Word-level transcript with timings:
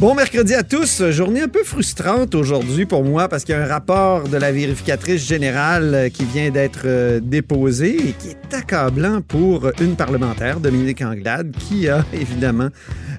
Bon 0.00 0.14
mercredi 0.14 0.54
à 0.54 0.62
tous. 0.62 1.10
Journée 1.10 1.42
un 1.42 1.48
peu 1.48 1.62
frustrante 1.62 2.34
aujourd'hui 2.34 2.86
pour 2.86 3.04
moi 3.04 3.28
parce 3.28 3.44
qu'il 3.44 3.54
y 3.54 3.58
a 3.58 3.62
un 3.62 3.66
rapport 3.66 4.30
de 4.30 4.38
la 4.38 4.50
vérificatrice 4.50 5.28
générale 5.28 5.94
euh, 5.94 6.08
qui 6.08 6.24
vient 6.24 6.48
d'être 6.48 6.84
euh, 6.86 7.20
déposé 7.22 7.96
et 8.08 8.12
qui 8.14 8.28
est 8.28 8.54
accablant 8.54 9.20
pour 9.20 9.70
une 9.78 9.96
parlementaire, 9.96 10.58
Dominique 10.58 11.02
Anglade, 11.02 11.54
qui 11.58 11.86
a 11.90 12.02
évidemment 12.14 12.70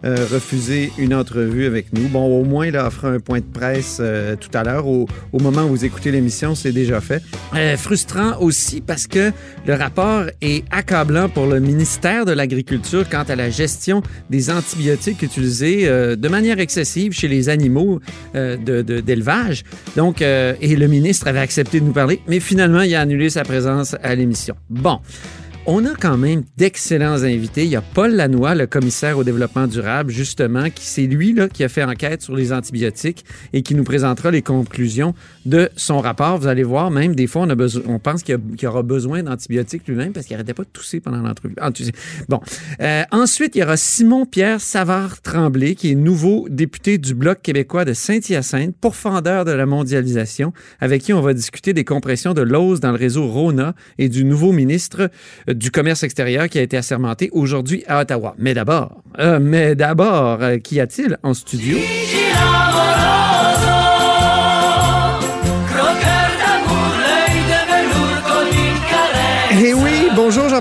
euh, 0.06 0.26
refusé 0.32 0.92
une 0.98 1.14
entrevue 1.14 1.68
avec 1.68 1.94
nous. 1.94 2.08
Bon, 2.08 2.26
au 2.26 2.44
moins, 2.44 2.66
il 2.66 2.76
a 2.76 2.88
offert 2.88 3.12
un 3.12 3.20
point 3.20 3.42
de 3.42 3.46
presse 3.46 4.02
tout 4.40 4.58
à 4.58 4.64
l'heure. 4.64 4.88
Au, 4.88 5.06
moment 5.34 5.66
où 5.66 5.70
vous 5.70 5.86
écoutez 5.86 6.10
l'émission, 6.10 6.56
c'est 6.56 6.72
déjà 6.72 7.00
fait. 7.00 7.22
frustrant 7.78 8.40
aussi 8.40 8.82
parce 8.82 9.06
que 9.06 9.32
le 9.68 9.76
rapport 9.76 10.24
est 10.42 10.64
accablant 10.72 11.30
pour 11.30 11.46
le 11.46 11.60
ministère 11.60 12.26
de 12.26 12.32
l'Agriculture 12.32 13.08
quant 13.08 13.24
à 13.28 13.36
la 13.36 13.52
gestion 13.52 14.02
des 14.32 14.50
antibiotiques 14.50 15.22
utilisés 15.22 15.86
de 15.88 16.28
manière 16.28 16.60
excessive 16.72 17.12
chez 17.12 17.28
les 17.28 17.50
animaux 17.50 18.00
euh, 18.36 18.56
d'élevage. 19.02 19.64
Donc, 19.98 20.22
euh, 20.22 20.54
et 20.62 20.76
le 20.76 20.88
ministre 20.88 21.28
avait 21.28 21.40
accepté 21.40 21.82
de 21.82 21.86
nous 21.86 21.92
parler, 21.92 22.22
mais 22.28 22.40
finalement, 22.40 22.82
il 22.82 22.96
a 22.96 23.02
annulé 23.02 23.30
sa 23.30 23.44
présence 23.44 23.96
à 24.02 24.16
l'émission. 24.16 24.56
Bon. 24.70 25.00
On 25.68 25.86
a 25.86 25.94
quand 25.94 26.18
même 26.18 26.44
d'excellents 26.58 27.22
invités. 27.22 27.66
Il 27.66 27.70
y 27.70 27.76
a 27.76 27.84
Paul 27.84 28.16
Lannoy, 28.16 28.56
le 28.56 28.66
commissaire 28.66 29.20
au 29.20 29.24
développement 29.24 29.68
durable, 29.68 30.12
justement, 30.12 30.72
qui 30.72 30.86
c'est 30.86 31.06
lui 31.06 31.34
là, 31.34 31.48
qui 31.50 31.64
a 31.64 31.70
fait 31.70 31.84
enquête 31.84 32.24
sur 32.24 32.36
les 32.36 32.52
antibiotiques 32.52 33.24
et 33.54 33.62
qui 33.62 33.76
nous 33.76 33.84
présentera 33.84 34.32
les 34.32 34.42
conclusions 34.42 35.14
de 35.46 35.70
son 35.76 36.00
rapport. 36.00 36.40
Vous 36.40 36.48
allez 36.48 36.64
voir, 36.64 36.90
même 36.90 37.14
des 37.14 37.28
fois, 37.28 37.44
on, 37.44 37.50
a 37.52 37.54
besoin, 37.54 37.84
on 37.88 38.00
pense 38.00 38.24
qu'il 38.24 38.40
y, 38.60 38.66
aura 38.66 38.82
besoin 38.82 39.22
d'antibiotiques 39.22 39.88
lui-même 39.88 40.14
parce 40.14 40.26
qu'il 40.26 40.36
n'arrêtait 40.36 40.56
pas 40.56 40.64
de 40.64 40.70
tousser 40.70 41.00
pendant 41.00 41.22
l'entrevue. 41.22 41.54
Ah, 41.62 41.70
bon. 42.28 42.42
Euh, 42.82 43.04
ensuite, 43.12 43.56
il 43.56 43.60
y 43.60 43.64
aura 43.64 43.78
Simon-Pierre 43.78 44.62
Savard-Tremblay, 44.62 45.76
qui 45.76 45.92
est 45.92 45.96
nouveau 45.96 46.48
député 46.50 46.98
du 46.98 47.14
Bloc 47.14 47.40
québécois 47.44 47.86
de 47.86 47.94
Saint-Hyacinthe, 47.94 48.76
pourfendeur 48.82 49.46
de 49.46 49.52
la 49.52 49.68
mondialisation, 49.68 50.54
avec 50.80 51.04
qui 51.04 51.14
on 51.14 51.22
va 51.22 51.36
discuter 51.36 51.74
des 51.74 51.86
compressions 51.86 52.34
de 52.34 52.42
l'ose 52.42 52.80
dans 52.80 52.92
le 52.92 52.98
réseau 52.98 53.28
RONA 53.28 53.76
et 54.00 54.10
du 54.10 54.26
nouveau 54.26 54.54
ministre 54.54 55.12
du 55.54 55.72
commerce 55.72 56.04
extérieur 56.04 56.50
qui 56.50 56.60
a 56.60 56.62
été 56.62 56.78
assermenté 56.78 57.30
aujourd'hui 57.32 57.84
à 57.88 58.02
Ottawa. 58.02 58.36
Mais 58.38 58.54
d'abord, 58.54 59.02
euh, 59.20 59.40
mais 59.42 59.76
d'abord, 59.76 60.40
euh, 60.42 60.58
qu'y 60.58 60.80
a-t-il 60.80 61.18
en 61.24 61.34
studio? 61.34 61.78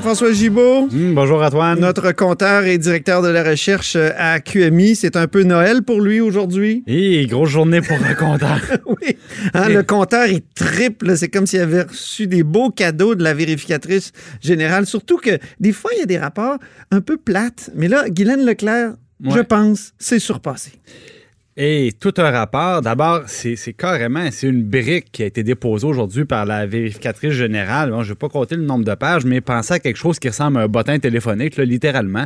Jean-François 0.01 0.33
Gibault. 0.33 0.89
Hmm, 0.91 1.12
bonjour 1.15 1.43
Antoine. 1.43 1.79
Notre 1.79 2.12
compteur 2.12 2.65
et 2.65 2.79
directeur 2.79 3.20
de 3.20 3.29
la 3.29 3.45
recherche 3.45 3.97
à 3.97 4.41
QMI. 4.41 4.97
C'est 4.97 5.15
un 5.15 5.27
peu 5.27 5.43
Noël 5.43 5.83
pour 5.83 6.01
lui 6.01 6.23
aujourd'hui. 6.23 6.83
Et 6.87 7.27
grosse 7.27 7.51
journée 7.51 7.83
pour 7.83 7.98
le 7.98 8.15
compteur. 8.15 8.59
oui. 8.87 9.19
Hein, 9.53 9.69
le 9.69 9.83
compteur 9.83 10.25
est 10.25 10.43
triple. 10.55 11.15
C'est 11.19 11.28
comme 11.28 11.47
s'il 11.47 11.61
avait 11.61 11.83
reçu 11.83 12.27
des 12.27 12.43
beaux 12.43 12.71
cadeaux 12.71 13.15
de 13.15 13.23
la 13.23 13.34
vérificatrice 13.34 14.12
générale. 14.41 14.87
Surtout 14.87 15.19
que 15.19 15.39
des 15.61 15.73
fois, 15.73 15.91
il 15.95 15.98
y 15.98 16.03
a 16.03 16.06
des 16.06 16.19
rapports 16.19 16.56
un 16.91 17.03
peu 17.03 17.19
plates. 17.19 17.69
Mais 17.75 17.89
là, 17.89 18.09
Guylaine 18.09 18.47
Leclerc, 18.47 18.95
je 19.23 19.41
pense, 19.41 19.93
c'est 19.98 20.19
surpassé. 20.19 20.73
Et 21.62 21.92
tout 22.00 22.15
un 22.16 22.31
rapport. 22.31 22.81
D'abord, 22.81 23.25
c'est 23.26 23.75
carrément, 23.75 24.26
c'est 24.31 24.47
une 24.47 24.62
brique 24.62 25.12
qui 25.12 25.22
a 25.22 25.26
été 25.26 25.43
déposée 25.43 25.87
aujourd'hui 25.87 26.25
par 26.25 26.47
la 26.47 26.65
vérificatrice 26.65 27.32
générale. 27.32 27.91
je 27.91 27.97
ne 27.97 28.03
vais 28.04 28.15
pas 28.15 28.31
compter 28.31 28.56
le 28.56 28.62
nombre 28.62 28.87
de 28.87 28.94
pages, 28.94 29.26
mais 29.26 29.43
pensez 29.43 29.75
à 29.75 29.78
quelque 29.78 29.98
chose 29.98 30.19
qui 30.19 30.28
ressemble 30.28 30.56
à 30.56 30.62
un 30.62 30.69
bottin 30.69 30.98
téléphonique, 30.98 31.59
littéralement, 31.59 32.25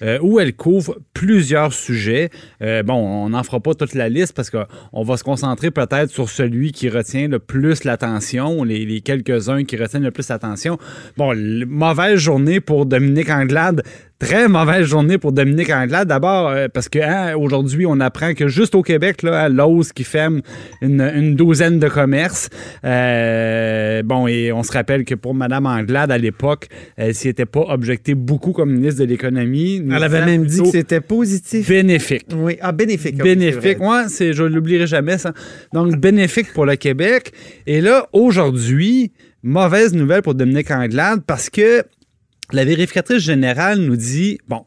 euh, 0.00 0.18
où 0.22 0.40
elle 0.40 0.54
couvre 0.54 0.96
plusieurs 1.12 1.74
sujets. 1.74 2.30
Euh, 2.62 2.82
bon, 2.82 2.94
on 2.94 3.28
n'en 3.28 3.42
fera 3.42 3.60
pas 3.60 3.74
toute 3.74 3.92
la 3.92 4.08
liste 4.08 4.32
parce 4.32 4.48
qu'on 4.48 5.02
va 5.02 5.18
se 5.18 5.24
concentrer 5.24 5.70
peut-être 5.70 6.08
sur 6.08 6.30
celui 6.30 6.72
qui 6.72 6.88
retient 6.88 7.28
le 7.28 7.38
plus 7.38 7.84
l'attention, 7.84 8.64
les, 8.64 8.86
les 8.86 9.02
quelques-uns 9.02 9.64
qui 9.64 9.76
retiennent 9.76 10.04
le 10.04 10.10
plus 10.10 10.26
l'attention. 10.30 10.78
Bon, 11.18 11.36
mauvaise 11.66 12.16
journée 12.16 12.60
pour 12.60 12.86
Dominique 12.86 13.28
Anglade 13.28 13.82
Très 14.20 14.48
mauvaise 14.48 14.84
journée 14.84 15.16
pour 15.16 15.32
Dominique 15.32 15.70
Anglade. 15.70 16.06
D'abord, 16.06 16.50
euh, 16.50 16.68
parce 16.68 16.90
que 16.90 16.98
hein, 16.98 17.34
aujourd'hui, 17.36 17.86
on 17.86 18.00
apprend 18.00 18.34
que 18.34 18.48
juste 18.48 18.74
au 18.74 18.82
Québec, 18.82 19.22
là, 19.22 19.48
l'ose 19.48 19.92
qui 19.92 20.04
ferme 20.04 20.42
une, 20.82 21.34
douzaine 21.34 21.78
de 21.78 21.88
commerces. 21.88 22.50
Euh, 22.84 24.02
bon, 24.02 24.26
et 24.26 24.52
on 24.52 24.62
se 24.62 24.72
rappelle 24.72 25.06
que 25.06 25.14
pour 25.14 25.34
Mme 25.34 25.64
Anglade, 25.64 26.12
à 26.12 26.18
l'époque, 26.18 26.66
elle 26.98 27.14
s'y 27.14 27.28
était 27.30 27.46
pas 27.46 27.64
objectée 27.68 28.14
beaucoup 28.14 28.52
comme 28.52 28.72
ministre 28.72 29.00
de 29.00 29.06
l'Économie. 29.06 29.82
Elle 29.90 30.04
avait 30.04 30.26
même 30.26 30.44
dit 30.44 30.60
que 30.60 30.68
c'était 30.68 31.00
positif. 31.00 31.66
Bénéfique. 31.66 32.26
Oui, 32.36 32.58
ah, 32.60 32.72
bénéfique. 32.72 33.16
bénéfique. 33.16 33.78
Moi, 33.78 34.10
c'est, 34.10 34.34
je 34.34 34.42
l'oublierai 34.42 34.86
jamais, 34.86 35.16
ça. 35.16 35.32
Donc, 35.72 35.96
bénéfique 35.96 36.52
pour 36.52 36.66
le 36.66 36.76
Québec. 36.76 37.32
Et 37.66 37.80
là, 37.80 38.06
aujourd'hui, 38.12 39.12
mauvaise 39.42 39.94
nouvelle 39.94 40.20
pour 40.20 40.34
Dominique 40.34 40.70
Anglade 40.70 41.22
parce 41.26 41.48
que 41.48 41.84
la 42.52 42.64
vérificatrice 42.64 43.22
générale 43.22 43.78
nous 43.78 43.96
dit, 43.96 44.38
bon, 44.48 44.64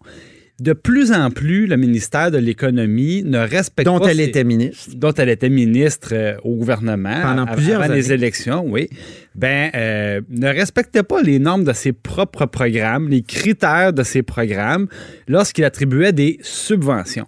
de 0.59 0.73
plus 0.73 1.11
en 1.11 1.31
plus, 1.31 1.65
le 1.65 1.77
ministère 1.77 2.29
de 2.29 2.37
l'Économie 2.37 3.23
ne 3.23 3.39
respecte 3.39 3.85
dont 3.85 3.99
elle 3.99 4.19
était 4.19 4.43
ministre. 4.43 4.91
Dont 4.95 5.11
elle 5.13 5.29
était 5.29 5.49
ministre 5.49 6.09
euh, 6.13 6.35
au 6.43 6.55
gouvernement. 6.55 7.21
Pendant 7.21 7.47
plusieurs 7.47 7.81
avant 7.81 7.91
années. 7.91 8.01
les 8.01 8.13
élections, 8.13 8.63
oui. 8.65 8.87
Ben, 9.35 9.71
euh, 9.73 10.21
ne 10.29 10.47
respectait 10.47 11.03
pas 11.03 11.21
les 11.21 11.39
normes 11.39 11.63
de 11.63 11.73
ses 11.73 11.91
propres 11.91 12.45
programmes, 12.45 13.09
les 13.09 13.23
critères 13.23 13.93
de 13.93 14.03
ses 14.03 14.21
programmes 14.21 14.87
lorsqu'il 15.27 15.65
attribuait 15.65 16.13
des 16.13 16.37
subventions. 16.41 17.27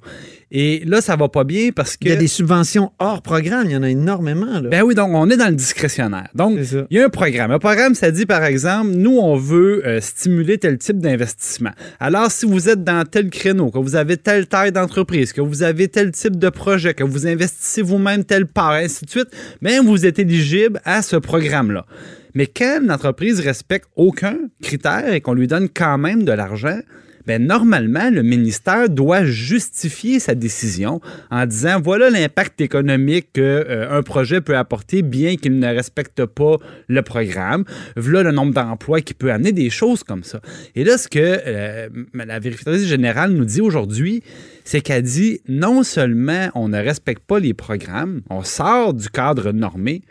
Et 0.57 0.81
là, 0.85 1.01
ça 1.01 1.17
va 1.17 1.27
pas 1.27 1.43
bien 1.43 1.71
parce 1.75 1.97
que. 1.97 2.05
Il 2.05 2.11
y 2.11 2.13
a 2.13 2.15
des 2.15 2.29
subventions 2.29 2.93
hors 2.97 3.21
programme, 3.21 3.65
il 3.65 3.73
y 3.73 3.75
en 3.75 3.83
a 3.83 3.89
énormément. 3.89 4.61
Là. 4.61 4.69
Ben 4.69 4.83
oui, 4.83 4.95
donc 4.95 5.09
on 5.13 5.29
est 5.29 5.35
dans 5.35 5.49
le 5.49 5.55
discrétionnaire. 5.55 6.29
Donc, 6.33 6.57
il 6.89 6.97
y 6.97 7.01
a 7.01 7.05
un 7.05 7.09
programme. 7.09 7.51
Un 7.51 7.59
programme, 7.59 7.93
ça 7.93 8.09
dit 8.09 8.25
par 8.25 8.41
exemple, 8.45 8.91
nous, 8.91 9.17
on 9.17 9.35
veut 9.35 9.85
euh, 9.85 9.99
stimuler 9.99 10.57
tel 10.57 10.77
type 10.77 10.99
d'investissement. 10.99 11.71
Alors, 11.99 12.31
si 12.31 12.45
vous 12.45 12.69
êtes 12.69 12.85
dans 12.85 13.03
tel 13.03 13.29
créneau, 13.31 13.69
que 13.69 13.79
vous 13.79 13.97
avez 13.97 14.15
telle 14.15 14.47
taille 14.47 14.71
d'entreprise, 14.71 15.33
que 15.33 15.41
vous 15.41 15.61
avez 15.61 15.89
tel 15.89 16.11
type 16.11 16.37
de 16.37 16.47
projet, 16.47 16.93
que 16.93 17.03
vous 17.03 17.27
investissez 17.27 17.81
vous-même 17.81 18.23
telle 18.23 18.45
part, 18.45 18.71
ainsi 18.71 19.03
de 19.03 19.09
suite, 19.09 19.27
bien, 19.61 19.83
vous 19.83 20.05
êtes 20.05 20.19
éligible 20.19 20.79
à 20.85 21.01
ce 21.01 21.17
programme-là. 21.17 21.85
Mais 22.33 22.47
quand 22.47 22.79
une 22.81 22.91
entreprise 22.91 23.41
respecte 23.41 23.89
aucun 23.97 24.37
critère 24.61 25.11
et 25.13 25.19
qu'on 25.19 25.33
lui 25.33 25.47
donne 25.47 25.67
quand 25.67 25.97
même 25.97 26.23
de 26.23 26.31
l'argent, 26.31 26.79
ben 27.25 27.45
normalement, 27.45 28.09
le 28.09 28.23
ministère 28.23 28.89
doit 28.89 29.25
justifier 29.25 30.19
sa 30.19 30.35
décision 30.35 31.01
en 31.31 31.45
disant 31.45 31.81
voilà 31.81 32.09
l'impact 32.09 32.61
économique 32.61 33.33
qu'un 33.33 33.41
euh, 33.41 34.01
projet 34.01 34.41
peut 34.41 34.57
apporter 34.57 35.01
bien 35.01 35.35
qu'il 35.35 35.57
ne 35.59 35.67
respecte 35.67 36.25
pas 36.25 36.57
le 36.87 37.01
programme, 37.01 37.63
voilà 37.95 38.23
le 38.23 38.31
nombre 38.31 38.53
d'emplois 38.53 39.01
qui 39.01 39.13
peut 39.13 39.31
amener 39.31 39.51
des 39.51 39.69
choses 39.69 40.03
comme 40.03 40.23
ça. 40.23 40.39
Et 40.75 40.83
là, 40.83 40.97
ce 40.97 41.07
que 41.07 41.19
euh, 41.19 41.89
la 42.13 42.39
vérificatrice 42.39 42.85
générale 42.85 43.31
nous 43.31 43.45
dit 43.45 43.61
aujourd'hui, 43.61 44.23
c'est 44.63 44.81
qu'elle 44.81 45.03
dit 45.03 45.41
non 45.47 45.83
seulement 45.83 46.49
on 46.55 46.69
ne 46.69 46.77
respecte 46.77 47.23
pas 47.23 47.39
les 47.39 47.53
programmes, 47.53 48.21
on 48.29 48.43
sort 48.43 48.93
du 48.93 49.09
cadre 49.09 49.51
normé, 49.51 50.01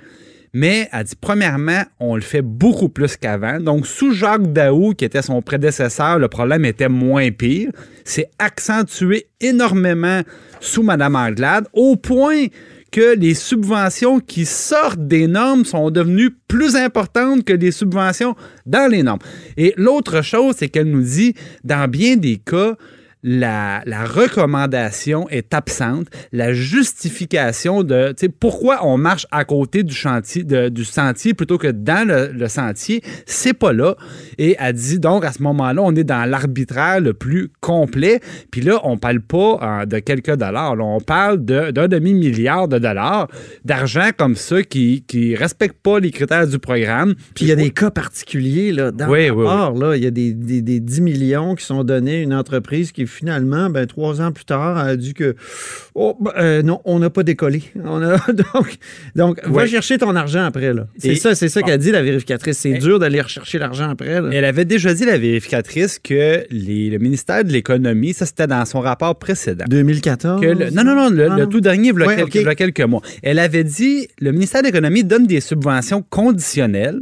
mais 0.54 0.88
elle 0.92 1.04
dit, 1.04 1.16
premièrement, 1.20 1.82
on 1.98 2.14
le 2.14 2.22
fait 2.22 2.40
beaucoup 2.40 2.88
plus 2.88 3.16
qu'avant. 3.16 3.58
Donc, 3.58 3.88
sous 3.88 4.12
Jacques 4.12 4.52
Daou, 4.52 4.94
qui 4.94 5.04
était 5.04 5.20
son 5.20 5.42
prédécesseur, 5.42 6.20
le 6.20 6.28
problème 6.28 6.64
était 6.64 6.88
moins 6.88 7.32
pire. 7.32 7.70
C'est 8.04 8.30
accentué 8.38 9.26
énormément 9.40 10.22
sous 10.60 10.84
Mme 10.84 11.16
Anglade, 11.16 11.66
au 11.72 11.96
point 11.96 12.46
que 12.92 13.16
les 13.16 13.34
subventions 13.34 14.20
qui 14.20 14.46
sortent 14.46 15.08
des 15.08 15.26
normes 15.26 15.64
sont 15.64 15.90
devenues 15.90 16.30
plus 16.46 16.76
importantes 16.76 17.42
que 17.42 17.52
les 17.52 17.72
subventions 17.72 18.36
dans 18.64 18.88
les 18.88 19.02
normes. 19.02 19.18
Et 19.56 19.74
l'autre 19.76 20.22
chose, 20.22 20.54
c'est 20.56 20.68
qu'elle 20.68 20.88
nous 20.88 21.02
dit, 21.02 21.34
dans 21.64 21.90
bien 21.90 22.16
des 22.16 22.36
cas, 22.36 22.76
la, 23.24 23.82
recommandation 24.04 25.26
est 25.30 25.54
absente, 25.54 26.08
la 26.30 26.52
justification 26.52 27.82
de 27.82 28.14
pourquoi 28.38 28.86
on 28.86 28.98
marche 28.98 29.26
à 29.30 29.44
côté 29.44 29.82
du 29.82 29.94
chantier, 29.94 30.44
du 30.44 30.84
sentier 30.84 31.32
plutôt 31.32 31.56
que 31.56 31.68
dans 31.68 32.06
le, 32.06 32.48
sentier, 32.48 33.02
c'est 33.24 33.54
pas 33.54 33.72
là. 33.72 33.96
Et 34.36 34.56
elle 34.58 34.74
dit 34.74 34.98
donc, 34.98 35.24
à 35.24 35.32
ce 35.32 35.42
moment-là, 35.42 35.80
on 35.82 35.94
est 35.96 36.04
dans 36.04 36.28
l'arbitraire 36.28 37.00
le 37.00 37.14
plus 37.14 37.50
complet. 37.60 38.20
Puis 38.50 38.60
là, 38.60 38.80
on 38.84 38.98
parle 38.98 39.20
pas 39.20 39.58
euh, 39.62 39.86
de 39.86 39.98
quelques 39.98 40.36
dollars. 40.36 40.76
on 40.78 41.00
parle 41.00 41.38
d'un 41.38 41.88
demi-milliard 41.88 42.68
de 42.68 42.78
dollars 42.78 43.28
d'argent 43.64 44.10
comme 44.16 44.36
ça 44.36 44.62
qui 44.62 45.04
ne 45.14 45.36
respecte 45.36 45.76
pas 45.82 45.98
les 45.98 46.10
critères 46.10 46.46
du 46.46 46.58
programme. 46.58 47.14
Puis 47.34 47.46
il 47.46 47.48
y 47.48 47.52
a 47.52 47.56
des 47.56 47.70
cas 47.70 47.90
particuliers 47.90 48.72
là, 48.72 48.90
dans 48.90 49.06
le 49.06 49.32
rapport. 49.32 49.78
Là, 49.78 49.96
il 49.96 50.04
y 50.04 50.06
a 50.06 50.10
des, 50.10 50.34
des, 50.34 50.80
10 50.80 51.00
millions 51.00 51.54
qui 51.54 51.64
sont 51.64 51.84
donnés 51.84 52.16
à 52.16 52.20
une 52.20 52.34
entreprise 52.34 52.92
qui 52.92 53.06
finalement, 53.14 53.70
ben, 53.70 53.86
trois 53.86 54.20
ans 54.20 54.32
plus 54.32 54.44
tard, 54.44 54.76
a 54.76 54.96
dit 54.96 55.14
que 55.14 55.36
oh, 55.94 56.16
ben, 56.20 56.32
euh, 56.36 56.62
non, 56.62 56.80
on 56.84 56.98
n'a 56.98 57.10
pas 57.10 57.22
décollé. 57.22 57.62
On 57.84 58.02
a, 58.02 58.18
donc, 58.54 58.76
donc 59.14 59.40
va 59.46 59.66
chercher 59.66 59.98
ton 59.98 60.14
argent 60.16 60.44
après. 60.44 60.72
C'est 60.98 61.14
ça, 61.14 61.34
c'est 61.34 61.48
ça 61.48 61.62
qu'a 61.62 61.78
dit 61.78 61.90
la 61.90 62.02
vérificatrice. 62.02 62.58
C'est 62.58 62.74
dur 62.74 62.98
d'aller 62.98 63.20
rechercher 63.20 63.58
l'argent 63.58 63.90
après. 63.90 64.20
Elle 64.32 64.44
avait 64.44 64.64
déjà 64.64 64.94
dit, 64.94 65.04
la 65.04 65.18
vérificatrice, 65.18 65.98
que 65.98 66.44
le 66.50 66.98
ministère 66.98 67.44
de 67.44 67.50
l'Économie, 67.50 68.12
ça 68.12 68.26
c'était 68.26 68.46
dans 68.46 68.64
son 68.64 68.80
rapport 68.80 69.16
précédent. 69.16 69.64
2014? 69.68 70.42
non, 70.72 70.84
non, 70.84 70.94
non, 70.94 71.10
le, 71.10 71.30
ah. 71.30 71.46
tout 71.46 71.60
dernier, 71.60 71.92
il 71.94 72.42
y, 72.42 72.48
a 72.48 72.54
quelques, 72.54 72.80
mois. 72.80 73.02
Elle 73.22 73.38
avait 73.38 73.64
dit, 73.64 74.08
le 74.18 74.32
ministère 74.32 74.62
de 74.62 74.66
l'Économie 74.66 75.04
donne 75.04 75.26
des 75.26 75.40
subventions 75.40 76.02
conditionnelles 76.02 77.00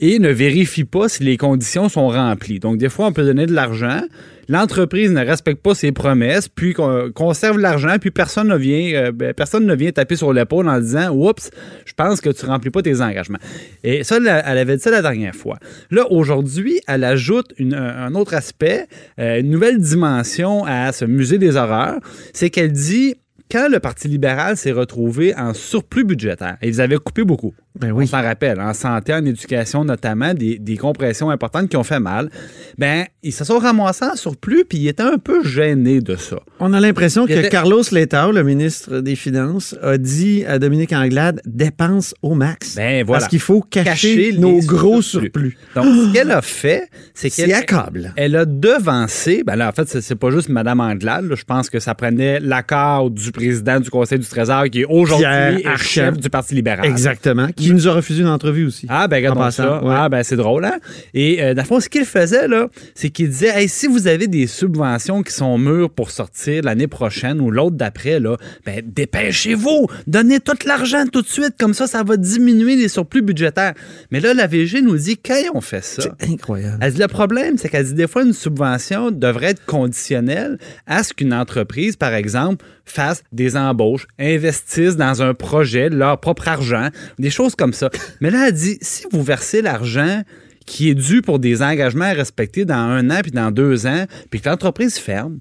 et 0.00 0.18
ne 0.18 0.30
vérifie 0.30 0.84
pas 0.84 1.08
si 1.08 1.22
les 1.22 1.36
conditions 1.36 1.88
sont 1.88 2.08
remplies. 2.08 2.60
Donc, 2.60 2.78
des 2.78 2.88
fois, 2.88 3.06
on 3.06 3.12
peut 3.12 3.24
donner 3.24 3.46
de 3.46 3.52
l'argent, 3.52 4.00
l'entreprise 4.48 5.10
ne 5.10 5.24
respecte 5.24 5.62
pas 5.62 5.74
ses 5.74 5.92
promesses, 5.92 6.48
puis 6.48 6.74
conserve 7.14 7.58
l'argent, 7.58 7.96
puis 8.00 8.10
personne 8.10 8.48
ne 8.48 8.56
vient, 8.56 8.94
euh, 8.94 9.12
ben, 9.12 9.34
personne 9.34 9.66
ne 9.66 9.74
vient 9.74 9.92
taper 9.92 10.16
sur 10.16 10.32
l'épaule 10.32 10.68
en 10.68 10.78
disant 10.80 11.10
Oups, 11.10 11.50
je 11.84 11.92
pense 11.94 12.20
que 12.20 12.30
tu 12.30 12.46
remplis 12.46 12.70
pas 12.70 12.82
tes 12.82 13.00
engagements. 13.00 13.38
Et 13.82 14.04
ça, 14.04 14.18
elle 14.18 14.58
avait 14.58 14.76
dit 14.76 14.82
ça 14.82 14.90
la 14.90 15.02
dernière 15.02 15.34
fois. 15.34 15.58
Là, 15.90 16.06
aujourd'hui, 16.10 16.80
elle 16.86 17.04
ajoute 17.04 17.52
un 17.60 18.14
autre 18.14 18.34
aspect, 18.34 18.86
euh, 19.18 19.40
une 19.40 19.50
nouvelle 19.50 19.78
dimension 19.78 20.64
à 20.64 20.92
ce 20.92 21.04
musée 21.04 21.38
des 21.38 21.56
horreurs, 21.56 21.98
c'est 22.32 22.50
qu'elle 22.50 22.72
dit 22.72 23.16
quand 23.50 23.68
le 23.70 23.78
Parti 23.78 24.08
libéral 24.08 24.56
s'est 24.56 24.72
retrouvé 24.72 25.34
en 25.36 25.54
surplus 25.54 26.04
budgétaire, 26.04 26.56
et 26.62 26.68
ils 26.68 26.80
avaient 26.80 26.96
coupé 26.96 27.24
beaucoup, 27.24 27.54
ben 27.78 27.90
oui. 27.90 28.04
on 28.04 28.06
s'en 28.06 28.22
rappelle, 28.22 28.60
en 28.60 28.72
santé, 28.72 29.12
en 29.12 29.24
éducation 29.24 29.84
notamment, 29.84 30.32
des, 30.32 30.58
des, 30.58 30.76
compressions 30.76 31.30
importantes 31.30 31.68
qui 31.68 31.76
ont 31.76 31.82
fait 31.82 31.98
mal, 31.98 32.30
ben 32.78 33.06
ils 33.24 33.32
se 33.32 33.44
sont 33.44 33.58
ramassés 33.58 34.04
en 34.04 34.14
surplus, 34.14 34.64
puis 34.64 34.78
ils 34.78 34.88
étaient 34.88 35.02
un 35.02 35.18
peu 35.18 35.42
gênés 35.44 36.00
de 36.00 36.14
ça. 36.14 36.36
On 36.60 36.72
a 36.72 36.78
l'impression 36.78 37.26
que 37.26 37.48
Carlos 37.48 37.82
Letao, 37.90 38.30
le 38.30 38.44
ministre 38.44 39.00
des 39.00 39.16
Finances, 39.16 39.74
a 39.82 39.98
dit 39.98 40.44
à 40.46 40.60
Dominique 40.60 40.92
Anglade, 40.92 41.40
dépense 41.46 42.14
au 42.22 42.34
max. 42.34 42.76
Ben 42.76 43.04
voilà. 43.04 43.20
Parce 43.20 43.30
qu'il 43.30 43.40
faut 43.40 43.60
cacher, 43.60 44.32
nos 44.38 44.60
gros 44.60 45.02
surplus. 45.02 45.56
Donc, 45.74 45.86
ce 45.86 46.12
qu'elle 46.12 46.30
a 46.30 46.42
fait, 46.42 46.88
c'est 47.12 47.30
qu'elle 47.30 47.52
accable. 47.52 48.12
Elle 48.16 48.36
a 48.36 48.44
devancé, 48.44 49.42
ben 49.44 49.56
là, 49.56 49.68
en 49.68 49.72
fait, 49.72 50.00
c'est 50.00 50.14
pas 50.14 50.30
juste 50.30 50.48
Mme 50.48 50.80
Anglade, 50.80 51.34
je 51.34 51.44
pense 51.44 51.70
que 51.70 51.80
ça 51.80 51.94
prenait 51.96 52.38
l'accord 52.38 53.10
du 53.10 53.32
président 53.32 53.80
du 53.80 53.90
Conseil 53.90 54.20
du 54.20 54.26
Trésor, 54.26 54.64
qui 54.70 54.82
est 54.82 54.86
aujourd'hui 54.88 55.64
chef 55.76 56.18
du 56.18 56.30
Parti 56.30 56.54
libéral. 56.54 56.86
Exactement. 56.86 57.48
Qui 57.48 57.63
nous 57.72 57.88
a 57.88 57.92
refusé 57.92 58.22
une 58.22 58.28
entrevue 58.28 58.66
aussi. 58.66 58.86
Ah, 58.88 59.08
ben, 59.08 59.16
regarde 59.16 59.50
ça. 59.52 59.80
Ah, 59.86 60.08
ben, 60.08 60.22
c'est 60.22 60.36
drôle, 60.36 60.64
hein? 60.64 60.78
Et, 61.12 61.42
euh, 61.42 61.54
dans 61.54 61.62
le 61.62 61.66
fond, 61.66 61.80
ce 61.80 61.88
qu'il 61.88 62.04
faisait, 62.04 62.48
là, 62.48 62.68
c'est 62.94 63.10
qu'il 63.10 63.28
disait, 63.28 63.52
hey, 63.54 63.68
si 63.68 63.86
vous 63.86 64.06
avez 64.06 64.26
des 64.26 64.46
subventions 64.46 65.22
qui 65.22 65.32
sont 65.32 65.56
mûres 65.58 65.90
pour 65.90 66.10
sortir 66.10 66.62
l'année 66.64 66.86
prochaine 66.86 67.40
ou 67.40 67.50
l'autre 67.50 67.76
d'après, 67.76 68.20
là, 68.20 68.36
ben, 68.66 68.82
dépêchez-vous. 68.84 69.86
Donnez 70.06 70.40
tout 70.40 70.52
l'argent 70.66 71.04
tout 71.10 71.22
de 71.22 71.28
suite. 71.28 71.54
Comme 71.58 71.74
ça, 71.74 71.86
ça 71.86 72.02
va 72.02 72.16
diminuer 72.16 72.76
les 72.76 72.88
surplus 72.88 73.22
budgétaires. 73.22 73.74
Mais 74.10 74.20
là, 74.20 74.34
la 74.34 74.46
VG 74.46 74.82
nous 74.82 74.96
dit, 74.96 75.16
quand 75.16 75.34
on 75.54 75.60
fait 75.60 75.84
ça? 75.84 76.02
C'est 76.18 76.30
incroyable. 76.30 76.78
Elle 76.80 76.92
dit, 76.92 77.00
le 77.00 77.08
problème, 77.08 77.58
c'est 77.58 77.68
qu'elle 77.68 77.86
dit, 77.86 77.94
des 77.94 78.06
fois, 78.06 78.22
une 78.22 78.32
subvention 78.32 79.10
devrait 79.10 79.50
être 79.50 79.64
conditionnelle 79.64 80.58
à 80.86 81.02
ce 81.02 81.12
qu'une 81.12 81.34
entreprise, 81.34 81.96
par 81.96 82.14
exemple, 82.14 82.64
fasse 82.84 83.22
des 83.32 83.56
embauches, 83.56 84.06
investissent 84.18 84.96
dans 84.96 85.22
un 85.22 85.34
projet, 85.34 85.88
leur 85.88 86.20
propre 86.20 86.48
argent, 86.48 86.88
des 87.18 87.30
choses 87.30 87.54
comme 87.54 87.72
ça. 87.72 87.90
Mais 88.20 88.30
là, 88.30 88.48
elle 88.48 88.54
dit, 88.54 88.78
si 88.80 89.06
vous 89.10 89.22
versez 89.22 89.62
l'argent 89.62 90.22
qui 90.66 90.88
est 90.88 90.94
dû 90.94 91.22
pour 91.22 91.38
des 91.38 91.62
engagements 91.62 92.06
à 92.06 92.12
respecter 92.12 92.64
dans 92.64 92.74
un 92.74 93.10
an 93.10 93.20
puis 93.22 93.32
dans 93.32 93.50
deux 93.50 93.86
ans, 93.86 94.06
puis 94.30 94.40
que 94.40 94.48
l'entreprise 94.48 94.96
ferme, 94.98 95.40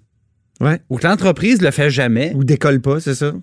ouais. 0.59 0.81
ou 0.89 0.97
que 0.97 1.07
l'entreprise 1.07 1.61
le 1.61 1.71
fait 1.71 1.89
jamais. 1.89 2.33
Ou 2.35 2.43
décolle 2.43 2.81
pas, 2.81 2.99
c'est 2.99 3.15
ça? 3.15 3.33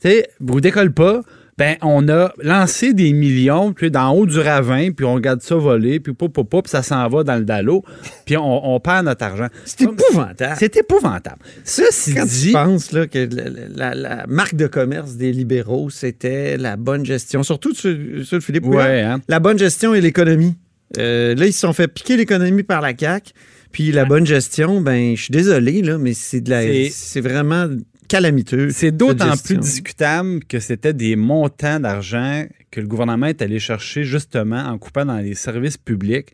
Ou 0.40 0.60
décolle 0.60 0.92
pas 0.92 1.22
ben 1.60 1.76
on 1.82 2.08
a 2.08 2.32
lancé 2.42 2.94
des 2.94 3.12
millions, 3.12 3.74
puis 3.74 3.90
d'en 3.90 4.12
haut 4.14 4.24
du 4.24 4.40
ravin, 4.40 4.92
puis 4.92 5.04
on 5.04 5.12
regarde 5.12 5.42
ça 5.42 5.56
voler, 5.56 6.00
puis 6.00 6.14
pop, 6.14 6.32
pop, 6.32 6.48
pop, 6.48 6.66
ça 6.66 6.82
s'en 6.82 7.06
va 7.10 7.22
dans 7.22 7.36
le 7.36 7.44
dallo, 7.44 7.84
puis 8.24 8.38
on, 8.38 8.80
perd 8.80 9.04
notre 9.04 9.26
argent. 9.26 9.48
C'est 9.66 9.82
épouvantable. 9.82 10.56
C'est 10.58 10.74
épouvantable. 10.78 11.36
Ceci 11.64 12.14
Quand 12.14 12.24
dit... 12.24 12.46
tu 12.46 12.52
penses 12.52 12.92
là, 12.92 13.06
que 13.06 13.28
la, 13.76 14.24
marque 14.26 14.54
de 14.54 14.68
commerce 14.68 15.16
des 15.16 15.32
libéraux, 15.32 15.90
c'était 15.90 16.56
la 16.56 16.76
bonne 16.76 17.04
gestion, 17.04 17.42
surtout 17.42 17.74
sur, 17.74 17.94
sur 18.24 18.40
Philippe 18.40 18.64
ouais, 18.64 19.02
hein? 19.02 19.20
la 19.28 19.38
bonne 19.38 19.58
gestion 19.58 19.92
et 19.92 20.00
l'économie. 20.00 20.56
Euh, 20.96 21.34
là, 21.34 21.44
ils 21.44 21.52
se 21.52 21.60
sont 21.60 21.74
fait 21.74 21.88
piquer 21.88 22.16
l'économie 22.16 22.62
par 22.62 22.80
la 22.80 22.96
CAQ. 22.96 23.32
Puis 23.70 23.92
la 23.92 24.06
bonne 24.06 24.26
gestion, 24.26 24.80
ben, 24.80 25.14
je 25.14 25.24
suis 25.24 25.32
désolé, 25.32 25.82
là, 25.82 25.98
mais 25.98 26.14
c'est 26.14 26.40
de 26.40 26.50
la, 26.50 26.62
c'est 26.90 27.20
vraiment 27.20 27.68
calamiteux. 28.10 28.70
C'est 28.70 28.90
d'autant 28.90 29.36
plus 29.36 29.56
discutable 29.56 30.44
que 30.44 30.58
c'était 30.58 30.92
des 30.92 31.14
montants 31.14 31.78
d'argent 31.78 32.44
que 32.72 32.80
le 32.80 32.88
gouvernement 32.88 33.26
est 33.26 33.40
allé 33.40 33.60
chercher 33.60 34.02
justement 34.02 34.64
en 34.64 34.78
coupant 34.78 35.04
dans 35.04 35.18
les 35.18 35.34
services 35.34 35.76
publics. 35.76 36.32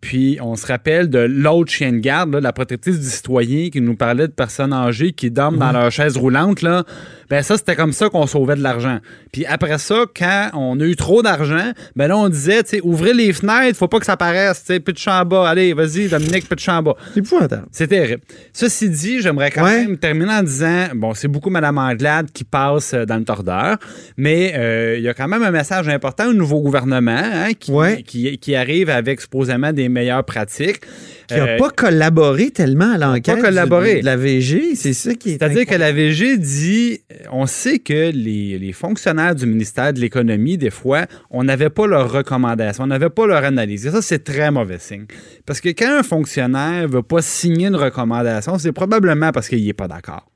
Puis 0.00 0.38
on 0.40 0.54
se 0.54 0.66
rappelle 0.66 1.10
de 1.10 1.18
l'autre 1.18 1.72
chien 1.72 1.92
de 1.92 1.98
garde, 1.98 2.34
la 2.36 2.52
protectrice 2.52 3.00
du 3.00 3.06
citoyen, 3.06 3.68
qui 3.68 3.80
nous 3.80 3.96
parlait 3.96 4.28
de 4.28 4.32
personnes 4.32 4.72
âgées 4.72 5.12
qui 5.12 5.30
dorment 5.30 5.58
dans 5.58 5.72
leur 5.72 5.90
chaise 5.90 6.16
roulante. 6.16 6.62
Là. 6.62 6.84
Ben 7.30 7.42
ça, 7.42 7.58
c'était 7.58 7.76
comme 7.76 7.92
ça 7.92 8.08
qu'on 8.08 8.26
sauvait 8.26 8.56
de 8.56 8.62
l'argent. 8.62 9.00
Puis 9.32 9.44
après 9.44 9.76
ça, 9.78 10.04
quand 10.16 10.50
on 10.54 10.80
a 10.80 10.84
eu 10.84 10.96
trop 10.96 11.22
d'argent, 11.22 11.72
ben 11.94 12.08
là, 12.08 12.16
on 12.16 12.28
disait, 12.28 12.62
tu 12.62 12.70
sais, 12.70 12.80
ouvrez 12.82 13.12
les 13.12 13.32
fenêtres, 13.32 13.76
faut 13.76 13.88
pas 13.88 13.98
que 13.98 14.06
ça 14.06 14.16
paraisse, 14.16 14.60
tu 14.60 14.72
sais, 14.72 14.80
pitch 14.80 15.06
en 15.08 15.24
bas. 15.24 15.48
Allez, 15.48 15.74
vas-y, 15.74 16.08
Dominique, 16.08 16.48
pitch 16.48 16.68
en 16.68 16.82
bas. 16.82 16.94
C'est 17.12 17.20
épouvantable. 17.20 17.66
C'est 17.70 17.88
terrible. 17.88 18.22
Ceci 18.52 18.88
dit, 18.88 19.20
j'aimerais 19.20 19.50
quand 19.50 19.64
même 19.64 19.98
terminer 19.98 20.32
en 20.32 20.42
disant, 20.42 20.86
bon, 20.94 21.12
c'est 21.12 21.28
beaucoup 21.28 21.50
Mme 21.50 21.76
Anglade 21.76 22.30
qui 22.32 22.44
passe 22.44 22.94
euh, 22.94 23.04
dans 23.04 23.16
le 23.16 23.24
tordeur, 23.24 23.76
mais 24.16 24.54
euh, 24.56 24.96
il 24.96 25.02
y 25.02 25.08
a 25.08 25.14
quand 25.14 25.28
même 25.28 25.42
un 25.42 25.50
message 25.50 25.88
important 25.88 26.28
au 26.28 26.32
nouveau 26.32 26.60
gouvernement 26.60 27.10
hein, 27.10 27.52
qui, 27.58 27.72
qui, 28.04 28.38
qui 28.38 28.54
arrive 28.54 28.88
avec 28.88 29.20
supposément 29.20 29.72
des 29.72 29.87
meilleures 29.88 30.24
pratiques 30.24 30.80
qui 31.26 31.34
n'a 31.34 31.44
euh, 31.44 31.58
pas 31.58 31.70
collaboré 31.70 32.50
tellement 32.50 32.92
à 32.94 32.98
l'enquête 32.98 33.38
de, 33.38 34.04
la 34.04 34.16
VG. 34.16 34.74
C'est 34.74 34.94
ça 34.94 35.14
qui 35.14 35.30
est. 35.30 35.32
C'est-à-dire 35.38 35.66
que 35.66 35.74
la 35.74 35.92
VG 35.92 36.38
dit 36.38 37.00
on 37.30 37.46
sait 37.46 37.78
que 37.78 38.10
les, 38.10 38.72
fonctionnaires 38.72 39.34
du 39.34 39.46
ministère 39.46 39.92
de 39.92 40.00
l'Économie, 40.00 40.56
des 40.56 40.70
fois, 40.70 41.06
on 41.30 41.44
n'avait 41.44 41.70
pas 41.70 41.86
leurs 41.86 42.10
recommandations, 42.10 42.84
on 42.84 42.88
n'avait 42.88 43.10
pas 43.10 43.26
leur 43.26 43.44
analyse. 43.44 43.86
Et 43.86 43.90
ça, 43.90 44.02
c'est 44.02 44.24
très 44.24 44.50
mauvais 44.50 44.78
signe. 44.78 45.06
Parce 45.46 45.60
que 45.60 45.68
quand 45.70 45.98
un 45.98 46.02
fonctionnaire 46.02 46.82
ne 46.82 46.92
veut 46.92 47.02
pas 47.02 47.22
signer 47.22 47.68
une 47.68 47.76
recommandation, 47.76 48.58
c'est 48.58 48.72
probablement 48.72 49.32
parce 49.32 49.48
qu'il 49.48 49.64
n'est 49.64 49.72
pas 49.72 49.88
d'accord. 49.88 50.26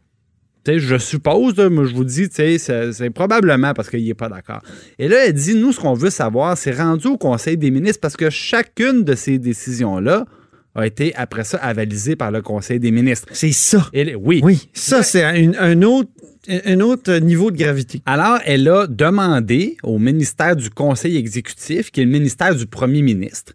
Je 0.66 0.98
suppose, 0.98 1.56
mais 1.56 1.84
je 1.86 1.94
vous 1.94 2.04
dis, 2.04 2.28
c'est 2.30 3.10
probablement 3.10 3.74
parce 3.74 3.90
qu'il 3.90 4.04
n'est 4.04 4.14
pas 4.14 4.28
d'accord. 4.28 4.62
Et 4.98 5.08
là, 5.08 5.26
elle 5.26 5.32
dit, 5.32 5.54
nous, 5.54 5.72
ce 5.72 5.80
qu'on 5.80 5.94
veut 5.94 6.10
savoir, 6.10 6.56
c'est 6.56 6.72
rendu 6.72 7.08
au 7.08 7.18
Conseil 7.18 7.56
des 7.56 7.70
ministres 7.70 8.00
parce 8.00 8.16
que 8.16 8.30
chacune 8.30 9.04
de 9.04 9.14
ces 9.14 9.38
décisions-là 9.38 10.24
a 10.74 10.86
été 10.86 11.14
après 11.16 11.44
ça 11.44 11.58
avalisé 11.58 12.16
par 12.16 12.30
le 12.30 12.40
Conseil 12.40 12.80
des 12.80 12.90
ministres. 12.90 13.28
C'est 13.32 13.52
ça. 13.52 13.88
oui. 13.92 14.40
Oui, 14.42 14.68
ça, 14.72 15.02
c'est 15.02 15.24
un, 15.24 15.82
autre, 15.82 16.10
un 16.48 16.80
autre 16.80 17.18
niveau 17.18 17.50
de 17.50 17.56
gravité. 17.56 18.00
Alors, 18.06 18.38
elle 18.44 18.68
a 18.68 18.86
demandé 18.86 19.76
au 19.82 19.98
ministère 19.98 20.56
du 20.56 20.70
Conseil 20.70 21.16
exécutif, 21.16 21.90
qui 21.90 22.00
est 22.00 22.04
le 22.04 22.10
ministère 22.10 22.54
du 22.54 22.66
Premier 22.66 23.02
ministre, 23.02 23.52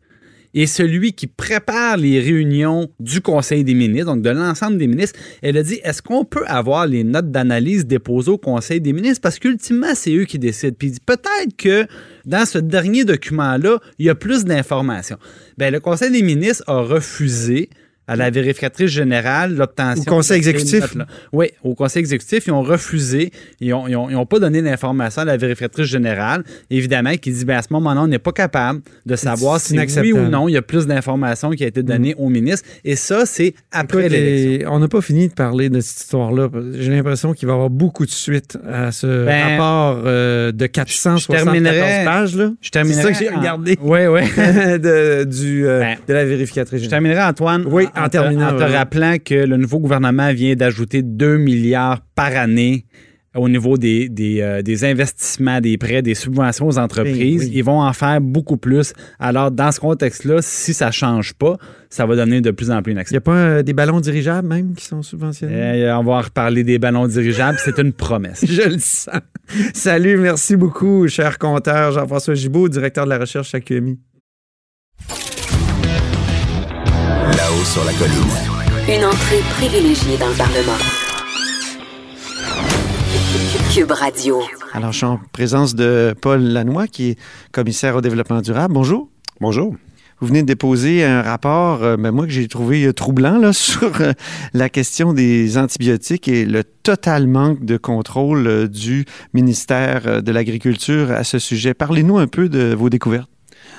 et 0.58 0.66
celui 0.66 1.14
qui 1.14 1.28
prépare 1.28 1.98
les 1.98 2.20
réunions 2.20 2.90
du 3.00 3.22
Conseil 3.22 3.64
des 3.64 3.76
ministres, 3.76 4.12
donc 4.12 4.24
de 4.24 4.32
l'ensemble 4.32 4.80
des 4.80 4.88
ministres, 4.88 5.20
elle 5.44 5.56
a 5.56 5.62
dit 5.62 5.80
est-ce 5.84 6.02
qu'on 6.02 6.26
peut 6.26 6.46
avoir 6.48 6.88
les 6.88 7.04
notes 7.04 7.30
d'analyse 7.30 7.86
déposées 7.86 8.32
au 8.32 8.40
Conseil 8.40 8.82
des 8.82 8.92
ministres? 8.92 9.22
Parce 9.22 9.38
qu'ultimement, 9.38 9.94
c'est 9.94 10.16
eux 10.16 10.26
qui 10.26 10.40
décident. 10.40 10.76
Puis 10.78 10.94
peut-être 11.06 11.56
que 11.56 11.86
dans 12.26 12.48
ce 12.48 12.58
dernier 12.58 13.06
document-là, 13.06 13.78
il 14.00 14.08
y 14.08 14.10
a 14.10 14.16
plus 14.16 14.46
d'informations. 14.46 15.18
Bien, 15.60 15.70
le 15.70 15.80
Conseil 15.80 16.10
des 16.10 16.24
ministres 16.24 16.64
a 16.66 16.82
refusé 16.82 17.70
à 18.08 18.16
la 18.16 18.30
vérificatrice 18.30 18.90
générale 18.90 19.56
l'obtention. 19.56 20.04
Au 20.08 20.16
conseil 20.16 20.38
exécutif? 20.38 20.96
Oui, 21.34 21.48
au 21.64 21.76
conseil 21.76 22.00
exécutif, 22.00 22.48
ils 22.48 22.52
ont 22.52 22.64
refusé. 22.64 23.32
Ils 23.60 23.72
n'ont 23.72 24.26
pas 24.26 24.40
donné 24.40 24.62
l'information 24.62 25.24
à 25.24 25.26
la 25.26 25.38
vérificatrice 25.38 25.88
générale, 25.88 26.44
évidemment, 26.70 27.16
qui 27.16 27.32
dit 27.32 27.46
ben, 27.46 27.58
à 27.58 27.62
ce 27.62 27.68
moment-là, 27.72 28.02
on 28.02 28.08
n'est 28.08 28.20
pas 28.20 28.32
capable 28.32 28.82
de 29.06 29.16
savoir 29.16 29.60
si 29.60 29.78
oui 30.00 30.14
ou 30.14 30.28
non 30.30 30.48
il 30.48 30.54
y 30.54 30.58
a 30.58 30.62
plus 30.62 30.88
d'informations 30.88 31.52
qui 31.52 31.64
a 31.64 31.68
été 31.68 31.84
données 31.84 32.16
mm. 32.18 32.22
au 32.22 32.30
ministre. 32.30 32.68
Et 32.84 32.96
ça, 32.96 33.26
c'est 33.26 33.54
après 33.72 34.10
l'élection. 34.10 34.70
On 34.72 34.80
n'a 34.80 34.88
pas 34.88 35.02
fini 35.02 35.28
de 35.28 35.34
parler 35.34 35.70
de 35.70 35.82
cette 35.82 36.02
histoire-là. 36.02 36.50
J'ai 36.80 36.92
l'impression 36.92 37.34
qu'il 37.34 37.48
va 37.48 37.54
y 37.54 37.56
avoir 37.56 37.70
beaucoup 37.70 38.06
de 38.06 38.12
suites 38.12 38.58
à 38.68 38.92
ce 38.92 39.26
ben, 39.26 39.58
rapport 39.58 40.04
euh, 40.06 40.52
de 40.52 40.66
474 40.66 42.06
pages. 42.06 42.36
Là. 42.36 42.52
Je 42.62 42.70
terminerai. 42.70 43.02
C'est 43.02 43.14
ça 43.14 43.20
que 43.20 43.26
j'ai 43.26 43.36
regardé. 43.36 43.78
Oui, 43.82 44.08
oui. 44.08 44.22
de, 44.38 45.24
du, 45.24 45.68
euh, 45.68 45.80
ben, 45.80 45.98
de 46.08 46.14
la 46.14 46.26
vérificatrice 46.26 46.82
générale. 46.82 46.86
Je 46.86 46.90
terminerai, 46.90 47.24
Antoine, 47.24 47.66
oui, 47.68 47.88
en, 47.98 48.10
terminant, 48.10 48.54
en 48.54 48.58
te 48.58 48.64
rappelant 48.64 49.18
que 49.24 49.36
le 49.36 49.58
nouveau 49.58 49.80
gouvernement 49.80 50.34
vient 50.34 50.56
d'ajouter 50.56 51.02
2 51.02 51.38
milliards 51.38 52.02
par 52.16 52.36
année 52.36 52.86
au 53.38 53.50
niveau 53.50 53.78
des, 53.78 54.10
euh, 54.42 54.62
des, 54.62 54.84
investissements, 54.84 55.62
des 55.62 55.78
prêts, 55.78 56.02
des 56.02 56.16
subventions 56.16 56.68
aux 56.68 56.78
entreprises. 56.78 57.50
Ils 57.54 57.64
vont 57.64 57.82
en 57.82 57.94
faire 57.94 58.20
beaucoup 58.20 58.58
plus. 58.58 58.94
Alors, 59.20 59.52
dans 59.52 59.72
ce 59.72 59.80
contexte-là, 59.80 60.42
si 60.42 60.74
ça 60.74 60.88
ne 60.88 60.92
change 60.92 61.34
pas, 61.34 61.58
ça 61.90 62.06
va 62.06 62.16
donner 62.16 62.42
de 62.42 62.52
plus 62.52 62.72
en 62.72 62.82
plus 62.82 62.94
une 62.94 63.00
Il 63.00 63.12
n'y 63.12 63.18
a 63.18 63.22
pas 63.22 63.36
euh, 63.36 63.64
des 63.64 63.74
ballons 63.74 64.00
dirigeables 64.00 64.48
même 64.48 64.74
qui 64.74 64.86
sont 64.86 65.02
subventionnés? 65.02 65.84
Eh, 65.84 65.92
on 65.92 66.04
va 66.04 66.22
reparler 66.22 66.64
des 66.64 66.80
ballons 66.80 67.08
dirigeables. 67.08 67.58
C'est 67.64 67.80
une 67.80 67.94
promesse. 67.94 68.44
Je 68.48 68.70
le 68.70 68.80
sens. 68.80 69.10
Salut, 69.74 70.18
merci 70.18 70.56
beaucoup, 70.56 71.08
cher 71.08 71.38
compteur 71.38 71.92
Jean-François 71.92 72.34
Gibault, 72.34 72.68
directeur 72.70 73.06
de 73.06 73.12
la 73.12 73.20
recherche 73.20 73.54
à 73.56 73.62
QMI. 73.62 74.00
Là-haut 77.58 77.66
sur 77.66 77.84
la 77.86 77.94
colline. 77.94 78.14
Une 78.88 79.06
entrée 79.06 79.42
privilégiée 79.52 80.18
dans 80.18 80.28
le 80.28 80.36
Parlement. 80.36 80.78
Cube 83.74 83.92
Radio. 83.92 84.42
Alors, 84.74 84.92
je 84.92 84.98
suis 84.98 85.06
en 85.06 85.20
présence 85.32 85.74
de 85.74 86.14
Paul 86.20 86.42
Lannoy, 86.42 86.88
qui 86.88 87.12
est 87.12 87.20
commissaire 87.52 87.96
au 87.96 88.02
développement 88.02 88.42
durable. 88.42 88.74
Bonjour. 88.74 89.10
Bonjour. 89.40 89.76
Vous 90.20 90.28
venez 90.28 90.42
de 90.42 90.48
déposer 90.48 91.04
un 91.04 91.22
rapport, 91.22 91.84
euh, 91.84 91.96
ben, 91.96 92.12
moi, 92.12 92.26
que 92.26 92.32
j'ai 92.32 92.48
trouvé 92.48 92.86
euh, 92.86 92.94
troublant 92.94 93.38
là, 93.38 93.54
sur 93.54 94.02
euh, 94.02 94.14
la 94.54 94.70
question 94.70 95.14
des 95.14 95.58
antibiotiques 95.58 96.28
et 96.28 96.46
le 96.46 96.64
total 96.64 97.28
manque 97.28 97.64
de 97.66 97.78
contrôle 97.78 98.68
du 98.68 99.06
ministère 99.34 100.22
de 100.22 100.32
l'Agriculture 100.32 101.12
à 101.12 101.24
ce 101.24 101.40
sujet. 101.40 101.74
Parlez-nous 101.74 102.18
un 102.18 102.28
peu 102.28 102.50
de 102.50 102.74
vos 102.76 102.90
découvertes. 102.90 103.30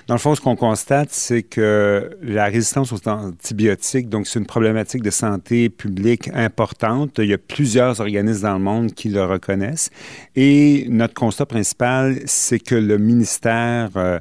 Dans 0.09 0.15
le 0.15 0.21
fond, 0.21 0.35
ce 0.35 0.41
qu'on 0.41 0.57
constate, 0.57 1.11
c'est 1.11 1.43
que 1.43 2.17
la 2.23 2.47
résistance 2.47 2.95
aux 2.95 3.09
antibiotiques, 3.11 4.09
donc 4.09 4.27
c'est 4.27 4.39
une 4.39 4.47
problématique 4.47 5.03
de 5.03 5.11
santé 5.11 5.69
publique 5.69 6.31
importante. 6.33 7.19
Il 7.19 7.27
y 7.27 7.35
a 7.35 7.39
plusieurs 7.39 8.01
organismes 8.01 8.41
dans 8.41 8.55
le 8.55 8.65
monde 8.65 8.95
qui 8.95 9.11
le 9.11 9.23
reconnaissent. 9.27 9.91
Et 10.35 10.87
notre 10.89 11.13
constat 11.13 11.45
principal, 11.45 12.21
c'est 12.25 12.59
que 12.59 12.75
le 12.75 12.97
ministère 12.97 13.91
euh, 13.97 14.19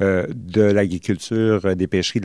euh, 0.00 0.26
de 0.34 0.62
l'agriculture, 0.62 1.76
des 1.76 1.86
pêcheries 1.86 2.20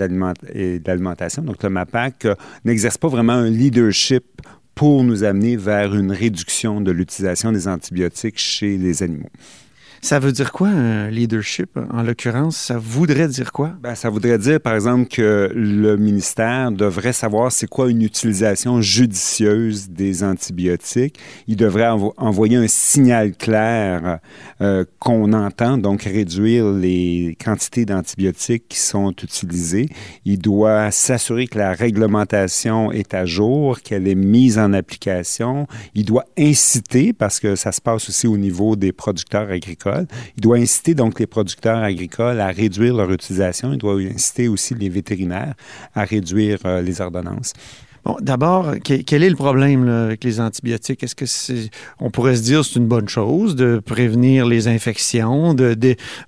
et 0.51 0.79
de 0.79 0.88
l'alimentation, 0.88 1.43
donc 1.43 1.62
le 1.62 1.70
MAPAC, 1.70 2.25
euh, 2.25 2.34
n'exerce 2.65 2.98
pas 2.98 3.10
vraiment 3.10 3.34
un 3.34 3.50
leadership 3.51 4.25
pour 4.74 5.03
nous 5.03 5.24
amener 5.24 5.55
vers 5.55 5.93
une 5.93 6.12
réduction 6.12 6.82
de 6.82 6.91
l'utilisation 6.91 7.51
des 7.51 7.67
antibiotiques 7.67 8.39
chez 8.39 8.75
les 8.75 9.03
animaux. 9.03 9.29
Ça 10.03 10.19
veut 10.19 10.33
dire 10.33 10.51
quoi, 10.51 10.67
un 10.67 11.10
leadership, 11.10 11.79
en 11.89 12.03
l'occurrence? 12.03 12.57
Ça 12.57 12.77
voudrait 12.77 13.29
dire 13.29 13.53
quoi? 13.53 13.72
Ben, 13.81 13.95
ça 13.95 14.10
voudrait 14.10 14.38
dire, 14.38 14.60
par 14.60 14.75
exemple, 14.75 15.07
que 15.07 15.50
le 15.55 15.95
ministère 15.95 16.74
devrait 16.74 17.13
savoir 17.13 17.53
c'est 17.53 17.67
quoi 17.67 17.89
une 17.89 18.01
utilisation 18.01 18.81
judicieuse 18.81 19.88
des 19.88 20.25
antibiotiques. 20.25 21.17
Il 21.48 21.55
devrait 21.55 21.88
envoyer 22.17 22.57
un 22.57 22.67
signal 22.67 23.31
clair 23.31 24.19
euh, 24.60 24.83
qu'on 25.00 25.31
entend, 25.31 25.77
donc 25.77 26.01
réduire 26.01 26.69
les 26.69 27.38
quantités 27.41 27.86
d'antibiotiques 27.86 28.65
qui 28.67 28.79
sont 28.79 29.13
utilisées. 29.24 29.88
Il 30.25 30.38
doit 30.38 30.91
s'assurer 30.91 31.48
que 31.48 31.57
la 31.57 31.72
réglementation 31.72 32.91
est 32.91 33.13
à 33.13 33.25
jour, 33.25 33.79
qu'elle 33.79 34.10
est 34.10 34.15
mise 34.15 34.60
en 34.60 34.74
application. 34.74 35.65
Il 35.95 36.03
doit 36.03 36.25
inciter, 36.38 37.13
parce 37.13 37.39
que 37.39 37.55
ça 37.55 37.72
se 37.72 37.79
passe 37.79 38.10
aussi 38.10 38.27
au 38.27 38.36
niveau 38.36 38.75
des 38.75 38.91
producteurs 38.91 39.50
agricoles, 39.50 39.93
il 40.38 40.42
doit 40.42 40.58
inciter 40.58 40.96
donc 40.96 41.20
les 41.20 41.28
producteurs 41.28 41.80
agricoles 41.80 42.40
à 42.40 42.48
réduire 42.48 42.96
leur 42.96 43.12
utilisation. 43.12 43.74
Il 43.74 43.78
doit 43.78 43.96
inciter 43.96 44.48
aussi 44.48 44.76
les 44.76 44.90
vétérinaires 44.90 45.54
à 45.94 46.04
réduire 46.04 46.60
euh, 46.66 46.82
les 46.82 47.02
ordonnances. 47.02 47.54
Bon, 48.06 48.18
d'abord, 48.20 48.74
quel 48.84 49.24
est 49.24 49.30
le 49.30 49.36
problème 49.36 49.88
avec 49.88 50.26
les 50.26 50.42
antibiotiques? 50.42 51.04
Est-ce 51.04 51.16
que 51.16 51.70
on 52.02 52.12
pourrait 52.12 52.36
se 52.36 52.42
dire 52.42 52.66
c'est 52.66 52.76
une 52.76 52.88
bonne 52.88 53.08
chose 53.08 53.56
de 53.56 53.80
prévenir 53.80 54.46
les 54.46 54.68
infections, 54.68 55.56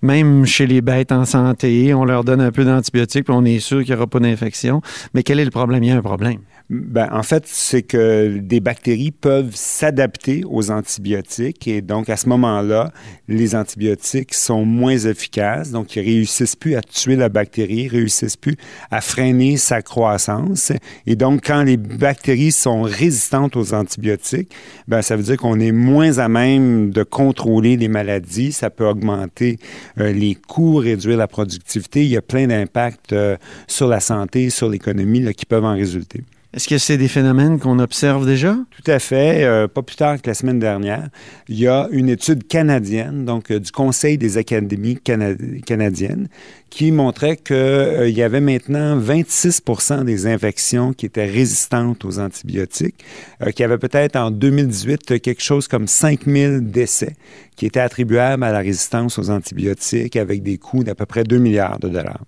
même 0.01 0.45
chez 0.45 0.67
les 0.67 0.81
bêtes 0.81 1.11
en 1.11 1.25
santé, 1.25 1.93
on 1.93 2.05
leur 2.05 2.23
donne 2.23 2.39
un 2.39 2.51
peu 2.51 2.63
d'antibiotiques 2.63 3.25
puis 3.25 3.33
on 3.35 3.43
est 3.43 3.59
sûr 3.59 3.79
qu'il 3.83 3.89
n'y 3.89 3.97
aura 3.97 4.07
pas 4.07 4.19
d'infection. 4.19 4.81
Mais 5.13 5.23
quel 5.23 5.37
est 5.37 5.45
le 5.45 5.51
problème? 5.51 5.83
Il 5.83 5.89
y 5.89 5.91
a 5.91 5.97
un 5.97 6.01
problème. 6.01 6.39
Ben, 6.71 7.07
en 7.11 7.21
fait, 7.21 7.43
c'est 7.45 7.83
que 7.83 8.39
des 8.39 8.59
bactéries 8.59 9.11
peuvent 9.11 9.53
s'adapter 9.53 10.43
aux 10.49 10.71
antibiotiques 10.71 11.67
et 11.67 11.81
donc 11.81 12.09
à 12.09 12.17
ce 12.17 12.27
moment-là, 12.29 12.91
les 13.27 13.55
antibiotiques 13.55 14.33
sont 14.33 14.65
moins 14.65 14.97
efficaces, 14.97 15.69
donc 15.69 15.95
ils 15.95 16.01
réussissent 16.01 16.55
plus 16.55 16.75
à 16.75 16.81
tuer 16.81 17.17
la 17.17 17.29
bactérie, 17.29 17.83
ils 17.83 17.87
réussissent 17.87 18.35
plus 18.35 18.55
à 18.89 19.01
freiner 19.01 19.57
sa 19.57 19.83
croissance. 19.83 20.71
Et 21.05 21.15
donc, 21.15 21.41
quand 21.45 21.61
les 21.61 21.77
bactéries 21.77 22.51
sont 22.51 22.81
résistantes 22.81 23.55
aux 23.55 23.75
antibiotiques, 23.75 24.51
ben, 24.87 25.03
ça 25.03 25.15
veut 25.15 25.23
dire 25.23 25.37
qu'on 25.37 25.59
est 25.59 25.71
moins 25.71 26.17
à 26.17 26.27
même 26.29 26.89
de 26.89 27.03
contrôler 27.03 27.77
les 27.77 27.89
maladies. 27.89 28.51
Ça 28.51 28.71
peut 28.71 28.87
augmenter 28.87 29.59
euh, 29.99 30.11
les 30.11 30.33
coûts, 30.33 30.77
réduire 30.77 31.17
la 31.17 31.27
productivité. 31.27 32.03
Il 32.03 32.09
y 32.09 32.17
a 32.17 32.23
plein 32.23 32.47
d'impacts 32.47 33.13
euh, 33.13 33.37
sur 33.67 33.87
la 33.87 33.99
santé, 33.99 34.49
sur 34.49 34.67
l'économie 34.67 35.31
qui 35.35 35.45
peuvent 35.45 35.63
en 35.63 35.75
résulter. 35.75 36.23
Est-ce 36.55 36.69
que 36.69 36.77
c'est 36.77 36.95
des 36.95 37.09
phénomènes 37.09 37.59
qu'on 37.59 37.79
observe 37.79 38.25
déjà? 38.25 38.55
Tout 38.71 38.89
à 38.89 38.99
fait. 38.99 39.43
Euh, 39.43 39.67
pas 39.67 39.81
plus 39.81 39.97
tard 39.97 40.21
que 40.21 40.29
la 40.29 40.33
semaine 40.33 40.57
dernière, 40.57 41.09
il 41.49 41.59
y 41.59 41.67
a 41.67 41.89
une 41.91 42.07
étude 42.07 42.47
canadienne, 42.47 43.25
donc 43.25 43.51
euh, 43.51 43.59
du 43.59 43.73
Conseil 43.73 44.17
des 44.17 44.37
académies 44.37 44.97
canadiennes, 44.97 46.29
qui 46.69 46.93
montrait 46.93 47.35
qu'il 47.35 47.57
euh, 47.57 48.09
y 48.09 48.21
avait 48.21 48.39
maintenant 48.39 48.97
26% 48.97 50.05
des 50.05 50.27
infections 50.27 50.93
qui 50.93 51.07
étaient 51.07 51.25
résistantes 51.25 52.05
aux 52.05 52.19
antibiotiques, 52.19 53.03
qu'il 53.47 53.59
y 53.59 53.63
avait 53.63 53.77
peut-être 53.77 54.15
en 54.15 54.31
2018 54.31 55.19
quelque 55.19 55.43
chose 55.43 55.67
comme 55.67 55.87
5000 55.87 56.71
décès 56.71 57.17
qui 57.57 57.65
étaient 57.65 57.81
attribuables 57.81 58.45
à 58.45 58.53
la 58.53 58.59
résistance 58.59 59.19
aux 59.19 59.29
antibiotiques 59.29 60.15
avec 60.15 60.41
des 60.41 60.57
coûts 60.57 60.85
d'à 60.85 60.95
peu 60.95 61.05
près 61.05 61.25
2 61.25 61.37
milliards 61.37 61.79
de 61.79 61.89
dollars. 61.89 62.21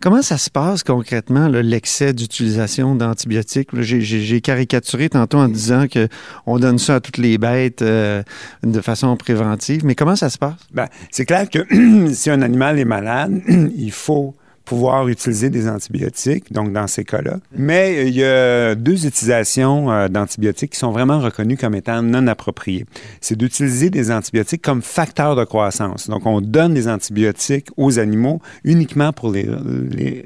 Comment 0.00 0.22
ça 0.22 0.38
se 0.38 0.48
passe 0.48 0.84
concrètement, 0.84 1.48
l'excès 1.48 2.12
d'utilisation 2.12 2.94
d'antibiotiques? 2.94 3.70
J'ai 3.80 4.40
caricaturé 4.40 5.08
tantôt 5.08 5.38
en 5.38 5.48
disant 5.48 5.86
qu'on 5.88 6.58
donne 6.60 6.78
ça 6.78 6.96
à 6.96 7.00
toutes 7.00 7.18
les 7.18 7.36
bêtes 7.36 7.82
euh, 7.82 8.22
de 8.62 8.80
façon 8.80 9.16
préventive, 9.16 9.84
mais 9.84 9.96
comment 9.96 10.14
ça 10.14 10.30
se 10.30 10.38
passe? 10.38 10.54
Ben, 10.72 10.86
c'est 11.10 11.24
clair 11.24 11.50
que 11.50 11.66
si 12.12 12.30
un 12.30 12.42
animal 12.42 12.78
est 12.78 12.84
malade, 12.84 13.42
il 13.48 13.90
faut 13.90 14.36
pouvoir 14.68 15.08
utiliser 15.08 15.48
des 15.48 15.66
antibiotiques, 15.66 16.52
donc 16.52 16.74
dans 16.74 16.86
ces 16.86 17.02
cas-là. 17.02 17.38
Mais 17.56 17.96
euh, 17.96 18.02
il 18.04 18.14
y 18.14 18.24
a 18.24 18.74
deux 18.74 19.06
utilisations 19.06 19.90
euh, 19.90 20.08
d'antibiotiques 20.08 20.72
qui 20.72 20.78
sont 20.78 20.92
vraiment 20.92 21.20
reconnues 21.20 21.56
comme 21.56 21.74
étant 21.74 22.02
non 22.02 22.26
appropriées. 22.26 22.84
C'est 23.22 23.36
d'utiliser 23.36 23.88
des 23.88 24.10
antibiotiques 24.10 24.60
comme 24.60 24.82
facteur 24.82 25.36
de 25.36 25.44
croissance. 25.44 26.10
Donc, 26.10 26.26
on 26.26 26.42
donne 26.42 26.74
des 26.74 26.86
antibiotiques 26.86 27.68
aux 27.78 27.98
animaux 27.98 28.42
uniquement 28.62 29.14
pour 29.14 29.32
les, 29.32 29.48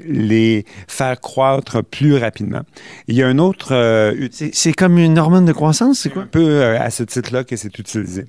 les, 0.05 0.65
faire 0.89 1.21
croître 1.21 1.81
plus 1.81 2.17
rapidement. 2.17 2.63
Il 3.07 3.15
y 3.15 3.23
a 3.23 3.27
un 3.27 3.37
autre... 3.37 3.73
Euh, 3.73 4.27
c'est 4.29 4.73
comme 4.73 4.97
une 4.97 5.17
hormone 5.17 5.45
de 5.45 5.53
croissance, 5.53 5.99
c'est 5.99 6.09
quoi? 6.09 6.23
Un 6.23 6.27
peu 6.27 6.63
à 6.63 6.89
ce 6.89 7.03
titre-là 7.03 7.45
que 7.45 7.55
c'est 7.55 7.79
utilisé. 7.79 8.25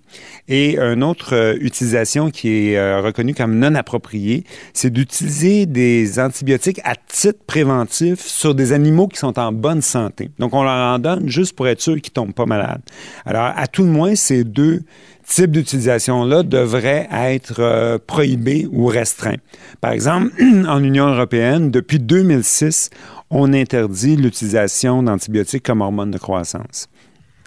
Et 0.47 0.79
une 0.79 1.03
autre 1.03 1.57
utilisation 1.61 2.31
qui 2.31 2.71
est 2.71 3.01
reconnue 3.01 3.35
comme 3.35 3.59
non 3.59 3.75
appropriée, 3.75 4.45
c'est 4.75 4.91
d'utiliser 4.91 5.67
des 5.67 6.04
antibiotiques 6.19 6.81
à 6.85 6.95
titre 6.97 7.41
préventif 7.47 8.21
sur 8.21 8.55
des 8.55 8.73
animaux 8.73 9.09
qui 9.09 9.19
sont 9.19 9.39
en 9.39 9.53
bonne 9.53 9.83
santé. 9.83 10.31
Donc, 10.39 10.55
on 10.55 10.63
leur 10.63 10.95
en 10.95 10.99
donne 10.99 11.29
juste 11.29 11.55
pour 11.55 11.69
être 11.69 11.81
sûr 11.81 11.95
qu'ils 11.95 12.13
ne 12.13 12.27
tombent 12.27 12.35
pas 12.35 12.47
malades. 12.47 12.83
Alors, 13.25 13.53
à 13.57 13.67
tout 13.67 13.83
le 13.83 13.91
moins, 13.91 14.15
ces 14.15 14.45
deux 14.45 14.83
types 15.27 15.51
d'utilisation-là 15.51 16.43
devraient 16.43 17.09
être 17.11 17.61
euh, 17.61 17.99
prohibés 18.05 18.69
ou 18.71 18.87
restreints. 18.87 19.39
Par 19.81 19.93
exemple, 19.93 20.31
en 20.69 20.83
Union 20.83 21.09
européenne, 21.09 21.71
depuis 21.71 21.99
2006, 21.99 22.91
on 23.31 23.53
interdit 23.53 24.17
l'utilisation 24.17 25.03
d'antibiotiques 25.03 25.65
comme 25.65 25.81
hormone 25.81 26.11
de 26.11 26.19
croissance. 26.19 26.89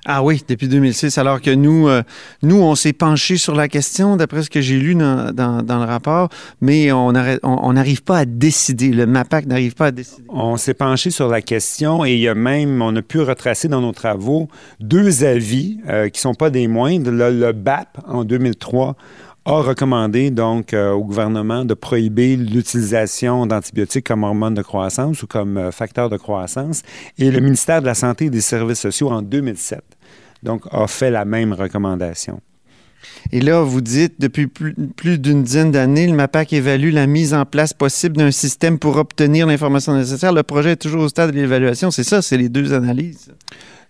Ah 0.09 0.23
oui, 0.23 0.41
depuis 0.47 0.69
2006, 0.69 1.17
alors 1.17 1.41
que 1.41 1.51
nous, 1.51 1.89
euh, 1.89 2.01
nous 2.41 2.55
on 2.55 2.75
s'est 2.75 2.93
penché 2.93 3.35
sur 3.35 3.53
la 3.53 3.67
question, 3.67 4.15
d'après 4.15 4.41
ce 4.41 4.49
que 4.49 4.61
j'ai 4.61 4.79
lu 4.79 4.95
dans, 4.95 5.33
le 5.35 5.85
rapport, 5.85 6.29
mais 6.61 6.93
on 6.93 7.11
n'arrive 7.11 8.03
pas 8.03 8.19
à 8.19 8.25
décider. 8.25 8.91
Le 8.91 9.05
MAPAC 9.05 9.47
n'arrive 9.47 9.75
pas 9.75 9.87
à 9.87 9.91
décider. 9.91 10.23
On 10.29 10.55
s'est 10.55 10.73
penché 10.73 11.09
sur 11.09 11.27
la 11.27 11.41
question 11.41 12.05
et 12.05 12.33
même, 12.33 12.81
on 12.81 12.95
a 12.95 13.01
pu 13.01 13.19
retracer 13.19 13.67
dans 13.67 13.81
nos 13.81 13.91
travaux 13.91 14.47
deux 14.79 15.25
avis 15.25 15.79
euh, 15.89 16.07
qui 16.07 16.19
ne 16.19 16.21
sont 16.21 16.35
pas 16.35 16.51
des 16.51 16.69
moindres. 16.69 17.11
Le, 17.11 17.51
BAP, 17.51 17.99
en 18.07 18.23
2003, 18.23 18.95
a 19.43 19.61
recommandé 19.61 20.31
donc 20.31 20.73
euh, 20.73 20.91
au 20.93 21.03
gouvernement 21.03 21.65
de 21.65 21.73
prohiber 21.73 22.37
l'utilisation 22.37 23.45
d'antibiotiques 23.45 24.07
comme 24.07 24.23
hormone 24.23 24.53
de 24.53 24.61
croissance 24.61 25.21
ou 25.21 25.27
comme 25.27 25.69
facteur 25.73 26.09
de 26.09 26.15
croissance. 26.15 26.83
Et 27.17 27.29
le 27.29 27.41
ministère 27.41 27.81
de 27.81 27.87
la 27.87 27.93
Santé 27.93 28.25
et 28.25 28.29
des 28.29 28.39
Services 28.39 28.79
sociaux, 28.79 29.09
en 29.09 29.21
2007, 29.21 29.83
donc, 30.43 30.63
a 30.71 30.87
fait 30.87 31.11
la 31.11 31.25
même 31.25 31.53
recommandation. 31.53 32.41
Et 33.31 33.41
là, 33.41 33.61
vous 33.61 33.81
dites, 33.81 34.19
depuis 34.19 34.47
plus, 34.47 35.19
d'une 35.19 35.43
dizaine 35.43 35.71
d'années, 35.71 36.07
le 36.07 36.13
MAPAC 36.13 36.53
évalue 36.53 36.91
la 36.91 37.07
mise 37.07 37.33
en 37.33 37.45
place 37.45 37.73
possible 37.73 38.17
d'un 38.17 38.31
système 38.31 38.79
pour 38.79 38.97
obtenir 38.97 39.47
l'information 39.47 39.93
nécessaire. 39.93 40.33
Le 40.33 40.43
projet 40.43 40.71
est 40.71 40.77
toujours 40.77 41.03
au 41.03 41.09
stade 41.09 41.31
de 41.31 41.35
l'évaluation. 41.35 41.91
C'est 41.91 42.03
ça, 42.03 42.21
c'est 42.21 42.37
les 42.37 42.49
deux 42.49 42.73
analyses. 42.73 43.33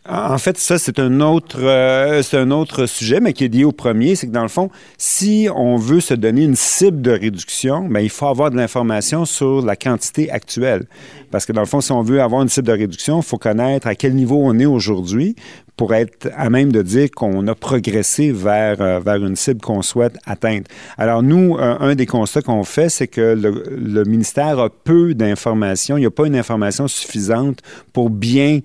En 0.10 0.38
fait, 0.38 0.58
ça, 0.58 0.80
c'est 0.80 1.00
un 1.00 1.20
autre, 1.20 1.58
euh, 1.60 2.22
un 2.32 2.52
autre 2.52 2.86
sujet, 2.86 3.20
mais 3.20 3.34
qui 3.34 3.44
est 3.44 3.54
lié 3.54 3.66
au 3.66 3.74
premier. 3.74 4.16
C'est 4.16 4.28
que 4.28 4.32
dans 4.32 4.42
le 4.42 4.48
fond, 4.48 4.70
si 4.98 5.50
on 5.54 5.76
veut 5.76 6.00
se 6.00 6.14
donner 6.14 6.44
une 6.44 6.56
cible 6.56 7.02
de 7.02 7.12
réduction, 7.12 7.90
bien, 7.90 8.00
il 8.00 8.10
faut 8.10 8.28
avoir 8.28 8.50
de 8.50 8.56
l'information 8.56 9.26
sur 9.26 9.66
la 9.66 9.76
quantité 9.76 10.32
actuelle. 10.32 10.86
Parce 11.30 11.46
que 11.46 11.52
dans 11.52 11.60
le 11.60 11.68
fond, 11.68 11.82
si 11.82 11.92
on 11.92 12.04
veut 12.04 12.22
avoir 12.22 12.42
une 12.42 12.48
cible 12.48 12.68
de 12.68 12.74
réduction, 12.74 13.20
il 13.20 13.24
faut 13.24 13.38
connaître 13.38 13.86
à 13.88 13.96
quel 13.96 14.16
niveau 14.16 14.40
on 14.42 14.58
est 14.60 14.66
aujourd'hui 14.66 15.36
pour 15.76 15.94
être 15.94 16.30
à 16.36 16.50
même 16.50 16.72
de 16.72 16.82
dire 16.82 17.12
qu'on 17.12 17.46
a 17.48 17.54
progressé 17.54 18.32
vers, 18.32 18.82
euh, 18.82 19.00
vers 19.00 19.18
une 19.18 19.36
cible 19.36 19.60
qu'on 19.60 19.82
souhaite 19.82 20.18
atteindre. 20.26 20.64
Alors 20.98 21.22
nous, 21.22 21.58
un 21.60 21.96
des 21.96 22.06
constats 22.06 22.42
qu'on 22.42 22.64
fait, 22.64 22.90
c'est 22.90 23.08
que 23.08 23.38
le 23.38 24.04
ministère 24.06 24.58
a 24.60 24.70
peu 24.70 25.14
d'informations. 25.14 25.98
Il 25.98 26.02
n'y 26.02 26.08
a 26.08 26.12
pas 26.12 26.26
une 26.26 26.36
information 26.36 26.88
suffisante 26.88 27.60
pour 27.94 28.10
bien 28.10 28.62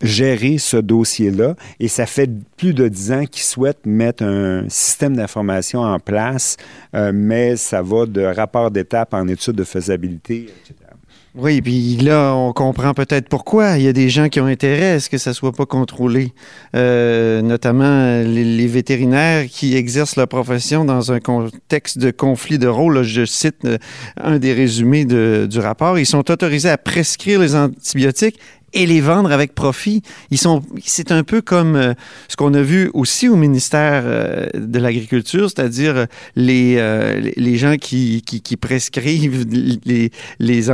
gérer 0.00 0.58
ce 0.58 0.76
dossier-là. 0.76 1.54
Et 1.80 1.88
ça 1.88 2.06
fait 2.06 2.30
plus 2.56 2.74
de 2.74 2.88
dix 2.88 3.12
ans 3.12 3.24
qu'ils 3.24 3.42
souhaitent 3.42 3.86
mettre 3.86 4.22
un 4.22 4.68
système 4.68 5.16
d'information 5.16 5.80
en 5.80 5.98
place, 5.98 6.56
euh, 6.94 7.12
mais 7.14 7.56
ça 7.56 7.82
va 7.82 8.06
de 8.06 8.22
rapport 8.22 8.70
d'étape 8.70 9.14
en 9.14 9.26
étude 9.28 9.54
de 9.54 9.64
faisabilité, 9.64 10.44
etc. 10.44 10.88
Oui, 11.34 11.60
puis 11.60 11.96
là, 11.98 12.34
on 12.34 12.52
comprend 12.52 12.94
peut-être 12.94 13.28
pourquoi. 13.28 13.76
Il 13.76 13.84
y 13.84 13.88
a 13.88 13.92
des 13.92 14.08
gens 14.08 14.28
qui 14.28 14.40
ont 14.40 14.46
intérêt 14.46 14.92
à 14.92 15.00
ce 15.00 15.08
que 15.08 15.18
ça 15.18 15.32
soit 15.32 15.52
pas 15.52 15.66
contrôlé, 15.66 16.32
euh, 16.74 17.42
notamment 17.42 18.22
les, 18.22 18.66
vétérinaires 18.66 19.46
qui 19.46 19.76
exercent 19.76 20.16
leur 20.16 20.26
profession 20.26 20.84
dans 20.84 21.12
un 21.12 21.20
contexte 21.20 21.98
de 21.98 22.10
conflit 22.10 22.58
de 22.58 22.66
rôle. 22.66 23.02
je 23.02 23.24
cite 23.24 23.64
euh, 23.66 23.78
un 24.16 24.38
des 24.38 24.52
résumés 24.52 25.04
du 25.04 25.58
rapport. 25.60 25.98
Ils 25.98 26.06
sont 26.06 26.28
autorisés 26.28 26.70
à 26.70 26.78
prescrire 26.78 27.38
les 27.38 27.54
antibiotiques 27.54 28.40
et 28.72 28.86
les 28.86 29.00
vendre 29.00 29.32
avec 29.32 29.54
profit. 29.54 30.02
Ils 30.30 30.38
sont, 30.38 30.62
c'est 30.84 31.12
un 31.12 31.22
peu 31.22 31.40
comme 31.40 31.76
euh, 31.76 31.94
ce 32.28 32.36
qu'on 32.36 32.54
a 32.54 32.62
vu 32.62 32.90
aussi 32.94 33.28
au 33.28 33.36
ministère 33.36 34.02
euh, 34.04 34.46
de 34.54 34.78
l'Agriculture, 34.78 35.50
c'est-à-dire 35.50 35.96
euh, 35.96 36.06
les, 36.36 37.32
les 37.36 37.56
gens 37.56 37.76
qui, 37.76 38.22
qui, 38.22 38.56
prescrivent 38.56 39.46
les, 39.84 40.10
les 40.38 40.70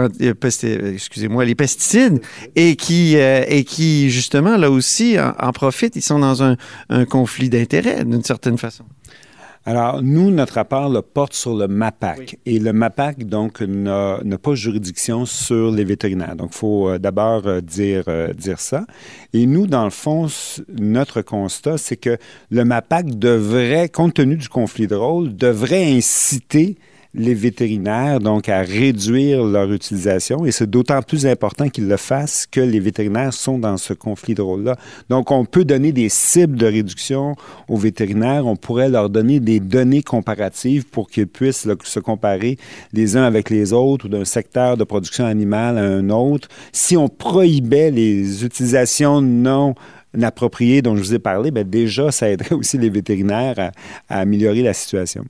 excusez-moi, 0.94 1.44
les 1.44 1.54
pesticides 1.54 2.20
et 2.56 2.76
qui, 2.76 3.16
et 3.16 3.64
qui 3.64 4.10
justement 4.10 4.56
là 4.56 4.70
aussi 4.70 5.16
en, 5.18 5.52
profitent. 5.52 5.96
Ils 5.96 6.02
sont 6.02 6.18
dans 6.18 6.42
un, 6.42 6.56
un 6.88 7.04
conflit 7.04 7.48
d'intérêts 7.48 8.04
d'une 8.04 8.24
certaine 8.24 8.58
façon. 8.58 8.84
Alors, 9.66 10.02
nous, 10.02 10.30
notre 10.30 10.54
rapport 10.54 10.90
le 10.90 11.00
porte 11.00 11.32
sur 11.32 11.56
le 11.56 11.68
MAPAC. 11.68 12.38
Et 12.44 12.58
le 12.58 12.74
MAPAC, 12.74 13.24
donc, 13.24 13.62
n'a 13.62 14.38
pas 14.42 14.54
juridiction 14.54 15.24
sur 15.24 15.70
les 15.70 15.84
vétérinaires. 15.84 16.36
Donc, 16.36 16.50
il 16.52 16.58
faut 16.58 16.88
euh, 16.90 16.98
d'abord 16.98 17.46
euh, 17.46 17.62
dire, 17.62 18.04
euh, 18.08 18.34
dire 18.34 18.60
ça. 18.60 18.84
Et 19.32 19.46
nous, 19.46 19.66
dans 19.66 19.84
le 19.84 19.90
fond, 19.90 20.26
notre 20.68 21.22
constat, 21.22 21.78
c'est 21.78 21.96
que 21.96 22.18
le 22.50 22.64
MAPAC 22.66 23.18
devrait, 23.18 23.88
compte 23.88 24.14
tenu 24.14 24.36
du 24.36 24.50
conflit 24.50 24.86
de 24.86 24.96
rôle, 24.96 25.34
devrait 25.34 25.90
inciter 25.90 26.76
les 27.14 27.34
vétérinaires, 27.34 28.18
donc 28.18 28.48
à 28.48 28.62
réduire 28.62 29.44
leur 29.44 29.72
utilisation. 29.72 30.44
Et 30.44 30.50
c'est 30.50 30.68
d'autant 30.68 31.00
plus 31.00 31.26
important 31.26 31.68
qu'ils 31.68 31.86
le 31.86 31.96
fassent 31.96 32.46
que 32.50 32.60
les 32.60 32.80
vétérinaires 32.80 33.32
sont 33.32 33.58
dans 33.58 33.76
ce 33.76 33.92
conflit 33.92 34.34
de 34.34 34.42
rôle-là. 34.42 34.76
Donc, 35.08 35.30
on 35.30 35.44
peut 35.44 35.64
donner 35.64 35.92
des 35.92 36.08
cibles 36.08 36.56
de 36.56 36.66
réduction 36.66 37.36
aux 37.68 37.76
vétérinaires. 37.76 38.46
On 38.46 38.56
pourrait 38.56 38.88
leur 38.88 39.10
donner 39.10 39.38
des 39.38 39.60
données 39.60 40.02
comparatives 40.02 40.86
pour 40.86 41.08
qu'ils 41.08 41.28
puissent 41.28 41.68
se 41.84 42.00
comparer 42.00 42.58
les 42.92 43.16
uns 43.16 43.24
avec 43.24 43.48
les 43.48 43.72
autres 43.72 44.06
ou 44.06 44.08
d'un 44.08 44.24
secteur 44.24 44.76
de 44.76 44.84
production 44.84 45.24
animale 45.24 45.78
à 45.78 45.82
un 45.82 46.10
autre. 46.10 46.48
Si 46.72 46.96
on 46.96 47.08
prohibait 47.08 47.90
les 47.90 48.44
utilisations 48.44 49.20
non 49.20 49.74
appropriées 50.22 50.82
dont 50.82 50.96
je 50.96 51.02
vous 51.02 51.14
ai 51.14 51.18
parlé, 51.18 51.50
bien 51.50 51.64
déjà, 51.64 52.10
ça 52.12 52.28
aiderait 52.28 52.54
aussi 52.54 52.78
les 52.78 52.90
vétérinaires 52.90 53.72
à 54.08 54.20
améliorer 54.20 54.62
la 54.62 54.72
situation. 54.72 55.24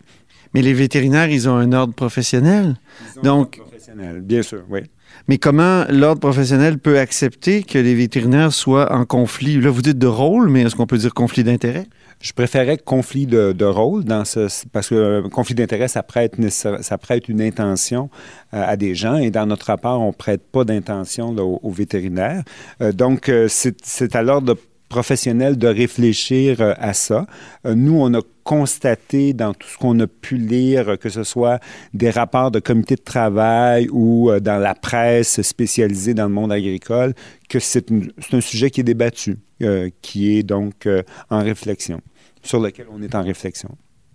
Mais 0.55 0.63
les 0.63 0.73
vétérinaires, 0.73 1.29
ils 1.29 1.49
ont 1.49 1.57
un 1.57 1.73
ordre 1.73 1.95
professionnel. 1.95 2.77
Donc, 3.23 3.57
ordre 3.59 3.71
professionnel, 3.71 4.21
bien 4.21 4.43
sûr, 4.43 4.63
oui. 4.71 4.81
Mais 5.29 5.39
comment 5.39 5.85
l'ordre 5.89 6.21
professionnel 6.21 6.79
peut 6.79 6.99
accepter 6.99 7.63
que 7.63 7.79
les 7.79 7.95
vétérinaires 7.95 8.53
soient 8.53 8.93
en 8.93 9.05
conflit? 9.05 9.61
Là, 9.61 9.71
vous 9.71 9.83
dites 9.83 9.99
de 9.99 10.07
rôle, 10.07 10.49
mais 10.51 10.63
est-ce 10.63 10.77
qu'on 10.77 10.87
peut 10.87 10.99
dire 10.99 11.15
conflit 11.15 11.45
d'intérêt? 11.45 11.87
Je 12.21 12.33
préférais 12.33 12.79
conflit 12.79 13.27
de, 13.27 13.65
rôle 13.65 14.05
dans 14.05 14.25
ce, 14.25 14.49
parce 14.73 14.89
que 14.89 14.95
euh, 14.95 15.29
conflit 15.29 15.55
d'intérêt, 15.55 15.89
ça 15.89 16.03
prête, 16.03 16.37
ça 16.51 16.99
prête 16.99 17.29
une 17.29 17.43
intention 17.43 18.09
euh, 18.55 18.65
à 18.65 18.77
des 18.77 18.95
gens 18.95 19.17
et 19.17 19.31
dans 19.31 19.47
notre 19.47 19.67
rapport, 19.67 20.01
on 20.01 20.13
prête 20.13 20.43
pas 20.51 20.65
d'intention 20.65 21.35
aux, 21.37 21.71
vétérinaires. 21.71 22.43
Euh, 22.81 22.93
donc, 22.93 23.31
c'est 23.49 24.17
à 24.17 24.23
l'ordre 24.23 24.57
professionnel 24.89 25.59
de 25.59 25.67
réfléchir 25.67 26.61
à 26.79 26.93
ça. 26.93 27.27
nous, 27.65 27.99
on 27.99 28.15
a 28.15 28.21
constaté 28.45 29.33
dans 29.33 29.55
tout 29.55 29.67
ce 29.67 29.79
qu'on 29.79 29.99
a 29.99 30.07
pu 30.07 30.37
lire, 30.37 30.99
que 30.99 31.09
ce 31.09 31.25
soit 31.25 31.59
des 31.95 32.11
rapports 32.11 32.51
de 32.51 32.61
comités 32.61 32.95
de 32.95 33.03
travail 33.03 33.89
ou 33.91 34.31
euh, 34.31 34.39
dans 34.39 34.59
la 34.59 34.75
presse 34.75 35.43
spécialisée 35.43 36.15
dans 36.15 36.29
le 36.29 36.35
monde 36.35 36.53
agricole, 36.53 37.15
que 37.49 37.59
c'est 37.59 37.87
un 37.91 38.41
sujet 38.41 38.71
qui 38.71 38.83
est 38.83 38.85
débattu, 38.85 39.39
euh, 39.63 39.91
qui 40.03 40.37
est 40.37 40.43
donc 40.43 40.87
euh, 40.87 41.03
en 41.31 41.43
réflexion, 41.43 42.01
sur 42.43 42.61
lequel 42.61 42.87
on 42.93 43.03
est 43.03 43.15
en 43.15 43.23
réflexion. 43.23 43.71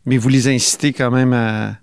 Mais 0.06 0.18
vous 0.18 0.30
les 0.30 0.48
incitez 0.48 0.94
quand 0.94 1.12
même 1.12 1.34
à, 1.34 1.76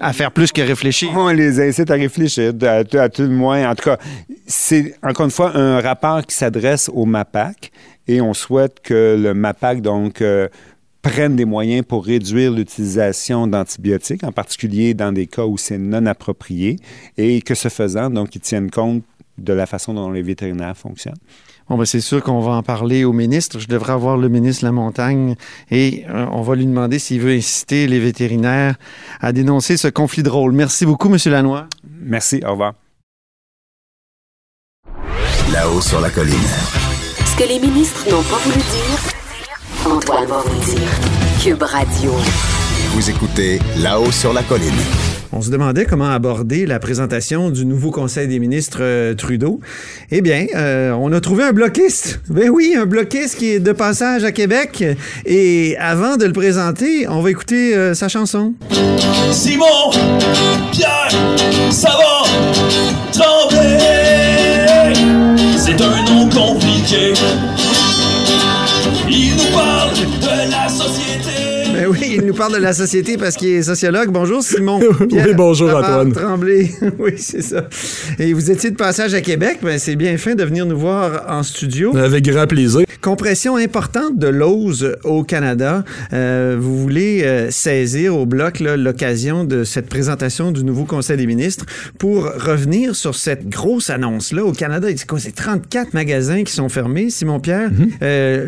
à 0.00 0.12
faire 0.12 0.32
plus 0.32 0.52
que 0.52 0.60
réfléchir. 0.62 1.10
On 1.14 1.28
les 1.28 1.60
incite 1.60 1.90
à 1.90 1.94
réfléchir, 1.94 2.52
à, 2.62 3.08
tout 3.08 3.22
le 3.22 3.28
moins. 3.28 3.70
En 3.70 3.74
tout 3.74 3.84
cas, 3.84 3.98
c'est 4.46 4.94
encore 5.02 5.26
une 5.26 5.32
fois 5.32 5.56
un 5.56 5.80
rapport 5.80 6.24
qui 6.24 6.34
s'adresse 6.34 6.90
au 6.92 7.04
MAPAC 7.04 7.70
et 8.08 8.20
on 8.20 8.34
souhaite 8.34 8.80
que 8.80 9.16
le 9.20 9.34
MAPAC, 9.34 9.80
donc, 9.80 10.22
prennent 11.02 11.36
des 11.36 11.44
moyens 11.44 11.84
pour 11.86 12.04
réduire 12.04 12.50
l'utilisation 12.50 13.46
d'antibiotiques, 13.46 14.24
en 14.24 14.32
particulier 14.32 14.92
dans 14.92 15.12
des 15.12 15.26
cas 15.26 15.44
où 15.44 15.56
c'est 15.56 15.78
non 15.78 16.04
approprié, 16.06 16.76
et 17.16 17.40
que 17.42 17.54
ce 17.54 17.68
faisant, 17.68 18.10
donc, 18.10 18.34
ils 18.34 18.40
tiennent 18.40 18.70
compte 18.70 19.04
de 19.38 19.52
la 19.52 19.66
façon 19.66 19.94
dont 19.94 20.10
les 20.10 20.22
vétérinaires 20.22 20.76
fonctionnent. 20.76 21.18
Bon, 21.68 21.76
ben 21.76 21.84
c'est 21.84 22.00
sûr 22.00 22.22
qu'on 22.22 22.40
va 22.40 22.52
en 22.52 22.62
parler 22.62 23.04
au 23.04 23.12
ministre. 23.12 23.58
Je 23.58 23.66
devrais 23.66 23.92
avoir 23.92 24.16
le 24.16 24.28
ministre 24.28 24.62
de 24.62 24.66
la 24.66 24.72
Montagne 24.72 25.34
et 25.70 26.04
euh, 26.08 26.26
on 26.30 26.42
va 26.42 26.54
lui 26.54 26.64
demander 26.64 27.00
s'il 27.00 27.20
veut 27.20 27.32
inciter 27.32 27.88
les 27.88 27.98
vétérinaires 27.98 28.76
à 29.20 29.32
dénoncer 29.32 29.76
ce 29.76 29.88
conflit 29.88 30.22
de 30.22 30.30
rôle. 30.30 30.52
Merci 30.52 30.86
beaucoup, 30.86 31.12
M. 31.12 31.18
Lannoy. 31.26 31.62
Merci. 32.00 32.40
Au 32.46 32.52
revoir. 32.52 32.74
Là-haut 35.52 35.80
sur 35.80 36.00
la 36.00 36.10
colline. 36.10 36.34
Ce 37.24 37.36
que 37.36 37.48
les 37.48 37.58
ministres 37.58 38.04
n'ont 38.10 38.22
pas 38.22 38.38
voulu 38.44 38.56
dire, 38.56 39.92
Antoine 39.92 40.26
va 40.26 40.42
vous 40.42 40.64
dire. 40.64 40.88
Cube 41.42 41.62
Radio. 41.62 42.12
Vous 42.90 43.10
écoutez 43.10 43.58
là-haut 43.76 44.10
sur 44.10 44.32
la 44.32 44.42
colline. 44.42 44.72
On 45.32 45.42
se 45.42 45.50
demandait 45.50 45.84
comment 45.84 46.10
aborder 46.10 46.66
la 46.66 46.78
présentation 46.78 47.50
du 47.50 47.66
nouveau 47.66 47.90
Conseil 47.90 48.28
des 48.28 48.38
ministres 48.38 48.78
euh, 48.80 49.14
Trudeau. 49.14 49.60
Eh 50.10 50.20
bien, 50.20 50.46
euh, 50.54 50.92
on 50.92 51.12
a 51.12 51.20
trouvé 51.20 51.44
un 51.44 51.52
bloquiste. 51.52 52.20
Ben 52.28 52.48
oui, 52.48 52.74
un 52.78 52.86
bloquiste 52.86 53.38
qui 53.38 53.50
est 53.52 53.60
de 53.60 53.72
passage 53.72 54.24
à 54.24 54.32
Québec. 54.32 54.84
Et 55.24 55.76
avant 55.78 56.16
de 56.16 56.26
le 56.26 56.32
présenter, 56.32 57.08
on 57.08 57.20
va 57.20 57.30
écouter 57.30 57.74
euh, 57.74 57.94
sa 57.94 58.08
chanson. 58.08 58.54
Simon, 59.32 59.90
Pierre, 60.72 61.10
ça 61.70 61.90
va, 61.90 62.22
trembler. 63.12 63.78
C'est 65.56 65.80
un 65.80 66.04
nom 66.04 66.28
compliqué. 66.28 67.12
Oui, 71.88 72.16
il 72.16 72.26
nous 72.26 72.34
parle 72.34 72.54
de 72.54 72.58
la 72.58 72.72
société 72.72 73.16
parce 73.16 73.36
qu'il 73.36 73.48
est 73.48 73.62
sociologue. 73.62 74.10
Bonjour, 74.10 74.42
Simon. 74.42 74.80
oui, 75.00 75.34
bonjour, 75.34 75.68
Antoine. 75.70 76.12
Tremblay. 76.12 76.70
oui, 76.98 77.14
c'est 77.16 77.42
ça. 77.42 77.68
Et 78.18 78.32
vous 78.32 78.50
étiez 78.50 78.70
de 78.70 78.76
passage 78.76 79.14
à 79.14 79.20
Québec, 79.20 79.58
mais 79.62 79.78
c'est 79.78 79.96
bien 79.96 80.16
fin 80.18 80.34
de 80.34 80.44
venir 80.44 80.66
nous 80.66 80.78
voir 80.78 81.24
en 81.28 81.42
studio. 81.42 81.96
Avec 81.96 82.24
grand 82.24 82.46
plaisir. 82.46 82.82
Compression 83.00 83.56
importante 83.56 84.18
de 84.18 84.28
l'ose 84.28 84.96
au 85.04 85.22
Canada. 85.22 85.84
Euh, 86.12 86.56
vous 86.58 86.78
voulez 86.78 87.22
euh, 87.24 87.50
saisir 87.50 88.16
au 88.16 88.26
bloc 88.26 88.60
l'occasion 88.60 89.44
de 89.44 89.64
cette 89.64 89.88
présentation 89.88 90.52
du 90.52 90.64
nouveau 90.64 90.84
Conseil 90.84 91.16
des 91.16 91.26
ministres 91.26 91.66
pour 91.98 92.24
revenir 92.24 92.96
sur 92.96 93.14
cette 93.14 93.48
grosse 93.48 93.90
annonce-là. 93.90 94.44
Au 94.44 94.52
Canada, 94.52 94.88
c'est 95.18 95.34
34 95.34 95.94
magasins 95.94 96.44
qui 96.44 96.52
sont 96.52 96.68
fermés, 96.68 97.10
Simon-Pierre. 97.10 97.70
Mhm. 97.70 97.90
Euh, 98.02 98.46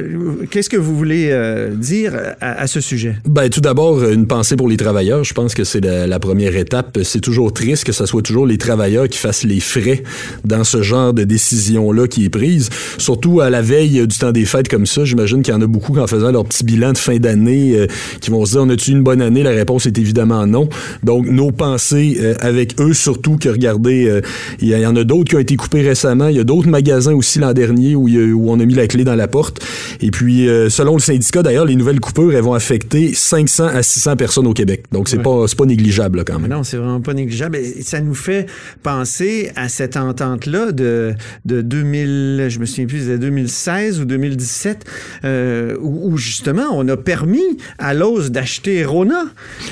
Qu'est-ce 0.51 0.71
que 0.71 0.77
vous 0.77 0.97
voulez 0.97 1.29
euh, 1.31 1.71
dire 1.75 2.15
à, 2.41 2.63
à, 2.63 2.67
ce 2.67 2.81
sujet? 2.81 3.17
Ben, 3.29 3.51
tout 3.51 3.61
d'abord, 3.61 4.03
une 4.05 4.27
pensée 4.27 4.57
pour 4.57 4.69
les 4.69 4.79
travailleurs. 4.79 5.23
Je 5.23 5.35
pense 5.35 5.55
que 5.55 5.63
c'est 5.63 5.85
la, 5.85 6.19
première 6.19 6.57
étape. 6.57 6.99
C'est 7.03 7.21
toujours 7.21 7.53
triste 7.53 7.85
que 7.85 7.93
ce 7.93 8.07
soit 8.07 8.23
toujours 8.23 8.47
les 8.47 8.57
travailleurs 8.57 9.07
qui 9.07 9.19
fassent 9.19 9.45
les 9.45 9.61
frais 9.61 10.03
dans 10.47 10.65
ce 10.65 10.81
genre 10.81 11.13
de 11.13 11.25
décision-là 11.25 12.09
qui 12.09 12.25
est 12.25 12.31
prise. 12.31 12.71
Surtout 12.97 13.41
à 13.41 13.51
la 13.51 13.61
veille 13.61 14.07
du 14.07 14.17
temps 14.17 14.33
des 14.33 14.47
fêtes 14.47 14.69
comme 14.69 14.87
ça. 14.87 15.05
J'imagine 15.05 15.43
qu'il 15.43 15.53
y 15.53 15.57
en 15.57 15.61
a 15.61 15.67
beaucoup 15.67 15.93
qui, 15.93 16.01
en 16.01 16.07
faisant 16.07 16.33
leur 16.33 16.47
petit 16.47 16.65
bilan 16.65 16.95
de 16.95 16.99
fin 16.99 17.19
d'année, 17.19 17.75
euh, 17.77 17.87
qui 18.23 18.31
vont 18.31 18.47
se 18.47 18.53
dire, 18.53 18.63
on 18.63 18.71
a-tu 18.71 18.93
une 18.93 19.03
bonne 19.03 19.21
année? 19.21 19.43
La 19.43 19.51
réponse 19.51 19.85
est 19.85 19.99
évidemment 19.99 20.47
non. 20.47 20.71
Donc, 21.03 21.27
nos 21.27 21.53
pensées 21.53 22.17
euh, 22.21 22.35
avec 22.41 22.81
eux, 22.81 22.95
surtout 22.95 23.37
que, 23.37 23.51
regardez, 23.51 24.09
euh, 24.09 24.23
il 24.63 24.69
y, 24.69 24.71
y, 24.71 24.87
en 24.87 24.97
a 24.97 25.05
d'autres 25.05 25.29
qui 25.29 25.37
ont 25.37 25.41
été 25.41 25.57
coupés 25.57 25.83
récemment. 25.83 26.29
Il 26.29 26.37
y 26.37 26.41
a 26.41 26.45
d'autres 26.45 26.69
magasins 26.69 27.13
aussi 27.13 27.39
l'an 27.39 27.53
dernier 27.53 27.95
où, 27.95 28.09
où, 28.09 28.51
on 28.51 28.59
a 28.59 28.65
mis 28.65 28.75
la 28.75 28.87
clé 28.87 29.05
dans 29.05 29.17
la 29.17 29.29
porte. 29.29 29.61
Et 30.01 30.11
puis, 30.11 30.47
selon 30.71 30.95
le 30.95 31.01
syndicat, 31.01 31.43
d'ailleurs, 31.43 31.67
les 31.67 31.77
nouvelles 31.77 32.01
coupures, 32.01 32.33
elles 32.33 32.43
vont 32.43 32.55
affecter 32.55 33.13
500 33.19 33.67
à 33.67 33.83
600 33.83 34.17
personnes 34.17 34.47
au 34.47 34.53
Québec. 34.53 34.85
Donc, 34.93 35.09
c'est 35.09 35.17
ouais. 35.17 35.23
pas, 35.23 35.45
pas 35.57 35.67
négligeable, 35.67 36.19
là, 36.19 36.25
quand 36.25 36.39
même. 36.39 36.51
Non, 36.51 36.63
c'est 36.63 36.77
vraiment 36.77 37.01
pas 37.01 37.15
négligeable. 37.15 37.57
Et 37.57 37.83
ça 37.83 38.01
nous 38.01 38.15
fait 38.15 38.47
penser 38.83 39.51
à 39.57 39.69
cette 39.69 39.97
entente-là 39.97 40.73
de, 40.73 41.15
de 41.45 41.63
2000, 41.63 42.47
je 42.49 42.59
me 42.59 42.67
souviens 42.67 42.87
plus, 42.87 43.07
de 43.07 43.17
2016 43.17 44.01
ou 44.01 44.05
2017, 44.05 44.85
euh, 45.25 45.77
où, 45.81 46.13
où, 46.13 46.17
justement, 46.17 46.67
on 46.73 46.87
a 46.89 46.97
permis 46.97 47.59
à 47.79 47.95
l'OS 47.95 48.31
d'acheter 48.31 48.85
Rona. 48.85 49.25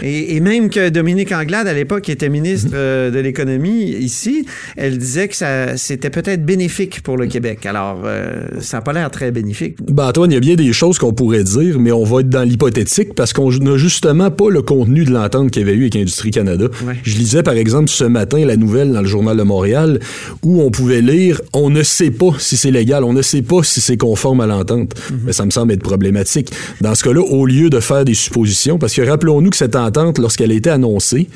Et, 0.02 0.36
et, 0.36 0.40
même 0.40 0.70
que 0.70 0.88
Dominique 0.88 1.32
Anglade, 1.32 1.66
à 1.66 1.74
l'époque, 1.74 2.02
qui 2.02 2.12
était 2.12 2.28
ministre 2.28 2.70
euh, 2.74 3.10
de 3.10 3.18
l'économie 3.18 3.90
ici, 3.90 4.46
elle 4.76 4.98
disait 4.98 5.28
que 5.28 5.36
ça, 5.36 5.76
c'était 5.76 6.10
peut-être 6.10 6.44
bénéfique 6.44 7.02
pour 7.02 7.16
le 7.16 7.26
Québec. 7.26 7.66
Alors, 7.66 8.02
euh, 8.04 8.42
ça 8.60 8.78
n'a 8.78 8.80
pas 8.82 8.92
l'air 8.92 9.10
très 9.10 9.30
bénéfique. 9.30 9.76
Ben, 9.82 10.08
Antoine, 10.08 10.30
il 10.30 10.34
y 10.34 10.36
a 10.36 10.40
bien 10.40 10.56
des 10.56 10.72
choses 10.72 10.98
qu'on 10.98 11.12
pourrait 11.12 11.44
dire, 11.44 11.78
mais 11.78 11.92
on 11.92 12.04
va 12.04 12.20
être 12.20 12.28
dans 12.28 12.42
l'hypothétique 12.42 13.14
parce 13.14 13.32
qu'on 13.36 13.50
n'a 13.50 13.76
justement 13.76 14.30
pas 14.30 14.50
le 14.50 14.62
contenu 14.62 15.04
de 15.04 15.12
l'entente 15.12 15.50
qu'il 15.50 15.62
y 15.62 15.64
avait 15.64 15.74
eu 15.74 15.82
avec 15.82 15.96
Industrie 15.96 16.30
Canada. 16.30 16.66
Ouais. 16.86 16.96
Je 17.02 17.16
lisais, 17.16 17.42
par 17.42 17.54
exemple, 17.54 17.88
ce 17.88 18.04
matin 18.04 18.44
la 18.44 18.56
nouvelle 18.56 18.92
dans 18.92 19.02
le 19.02 19.06
Journal 19.06 19.36
de 19.36 19.42
Montréal 19.42 20.00
où 20.42 20.62
on 20.62 20.70
pouvait 20.70 21.02
lire 21.02 21.40
on 21.52 21.70
ne 21.70 21.82
sait 21.82 22.10
pas 22.10 22.32
si 22.38 22.56
c'est 22.56 22.70
légal, 22.70 23.04
on 23.04 23.12
ne 23.12 23.22
sait 23.22 23.42
pas 23.42 23.62
si 23.62 23.80
c'est 23.80 23.96
conforme 23.96 24.40
à 24.40 24.46
l'entente. 24.46 24.94
Mm 24.94 25.14
-hmm. 25.14 25.18
Mais 25.26 25.32
ça 25.32 25.44
me 25.44 25.50
semble 25.50 25.72
être 25.72 25.82
problématique. 25.82 26.48
Dans 26.80 26.94
ce 26.94 27.04
cas-là, 27.04 27.20
au 27.20 27.46
lieu 27.46 27.68
de 27.70 27.80
faire 27.80 28.04
des 28.04 28.14
suppositions, 28.14 28.78
parce 28.78 28.94
que 28.94 29.02
rappelons-nous 29.02 29.50
que 29.50 29.56
cette 29.56 29.76
entente, 29.76 30.18
lorsqu'elle 30.18 30.52
a 30.52 30.54
été 30.54 30.70
annoncée, 30.70 31.28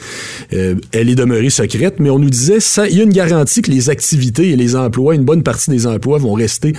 euh, 0.53 0.75
elle 0.93 1.09
est 1.13 1.19
demeurée 1.25 1.51
secrète, 1.51 1.97
mais 2.01 2.11
on 2.11 2.19
nous 2.19 2.31
disait 2.31 2.59
il 2.91 2.97
y 2.99 3.01
a 3.01 3.05
une 3.05 3.13
garantie 3.23 3.61
que 3.63 3.71
les 3.71 3.91
activités 3.91 4.47
et 4.53 4.57
les 4.57 4.75
emplois, 4.85 5.15
une 5.15 5.25
bonne 5.25 5.43
partie 5.43 5.71
des 5.71 5.87
emplois 5.87 6.19
vont 6.19 6.37
rester 6.47 6.73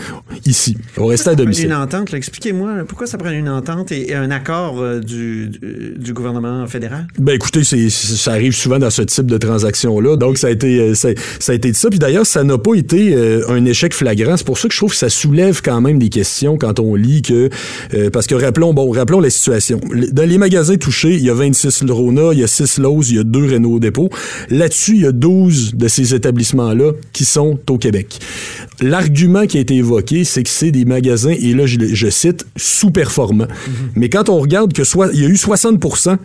ici, 0.46 0.78
vont 0.96 1.08
rester 1.16 1.30
à 1.32 1.36
domicile. 1.36 1.66
Une 1.66 1.74
entente, 1.86 2.14
expliquez-moi, 2.14 2.70
pourquoi 2.88 3.08
ça 3.08 3.18
prend 3.18 3.32
une 3.32 3.50
entente 3.50 3.92
et, 3.92 4.12
et 4.12 4.16
un 4.16 4.32
accord 4.32 4.80
euh, 4.80 5.00
du, 5.12 5.50
du, 5.50 5.94
du, 5.98 6.14
gouvernement 6.14 6.68
fédéral? 6.68 7.08
Ben 7.20 7.34
écoutez, 7.34 7.64
ça 7.64 8.32
arrive 8.32 8.54
souvent 8.54 8.80
dans 8.80 8.90
ce 8.90 9.02
type 9.04 9.26
de 9.26 9.38
transaction-là, 9.38 10.16
donc 10.18 10.38
ça 10.38 10.48
a 10.48 10.52
été, 10.52 10.96
ça, 10.96 11.10
ça 11.40 11.52
a 11.52 11.56
été 11.56 11.72
de 11.72 11.76
ça. 11.76 11.90
Puis 11.90 12.00
d'ailleurs, 12.00 12.26
ça 12.26 12.44
n'a 12.44 12.58
pas 12.58 12.76
été 12.76 13.14
euh, 13.14 13.50
un 13.50 13.66
échec 13.66 13.94
flagrant. 13.94 14.38
C'est 14.38 14.46
pour 14.46 14.58
ça 14.58 14.68
que 14.68 14.74
je 14.74 14.80
trouve 14.80 14.92
que 14.92 14.98
ça 14.98 15.10
soulève 15.10 15.62
quand 15.64 15.82
même 15.82 16.00
des 16.00 16.10
questions 16.10 16.58
quand 16.58 16.80
on 16.80 16.96
lit 16.96 17.22
que, 17.22 17.50
euh, 17.94 18.10
parce 18.10 18.28
que 18.28 18.36
rappelons, 18.36 18.74
bon, 18.74 18.90
rappelons 18.92 19.20
la 19.20 19.30
situation. 19.30 19.80
Dans 20.12 20.28
les 20.28 20.38
magasins 20.38 20.78
touchés, 20.78 21.16
il 21.16 21.24
y 21.24 21.30
a 21.30 21.34
26 21.34 21.84
Rona, 21.90 22.34
il 22.34 22.40
y 22.40 22.44
a 22.44 22.48
6 22.48 22.78
Lowe's, 22.80 23.10
il 23.10 23.16
y 23.18 23.20
a 23.20 23.24
2 23.24 23.54
Renault 23.54 23.80
Dépôt. 23.80 24.10
Là-dessus, 24.50 24.96
il 24.96 25.02
y 25.02 25.06
a 25.06 25.12
12 25.12 25.76
de 25.76 25.88
ces 25.88 26.14
établissements-là 26.14 26.94
qui 27.14 27.26
sont 27.26 27.60
au 27.70 27.78
Québec. 27.78 28.20
L'argument 28.82 29.46
qui 29.46 29.58
a 29.58 29.62
été 29.62 29.76
évoqué, 29.76 30.24
c'est 30.24 30.44
que 30.44 30.50
c'est 30.50 30.72
des 30.72 30.86
magasins, 30.86 31.36
et 31.40 31.54
là, 31.54 31.66
je, 31.66 31.78
je 31.80 32.10
cite, 32.10 32.46
sous-performants. 32.56 33.46
Mm 33.46 33.48
-hmm. 33.48 33.92
Mais 33.96 34.10
quand 34.10 34.30
on 34.30 34.40
regarde 34.40 34.74
que 34.74 34.84
soit, 34.84 35.01
il 35.14 35.22
y 35.22 35.26
a 35.26 35.30
eu 35.30 35.34
60% 35.34 36.18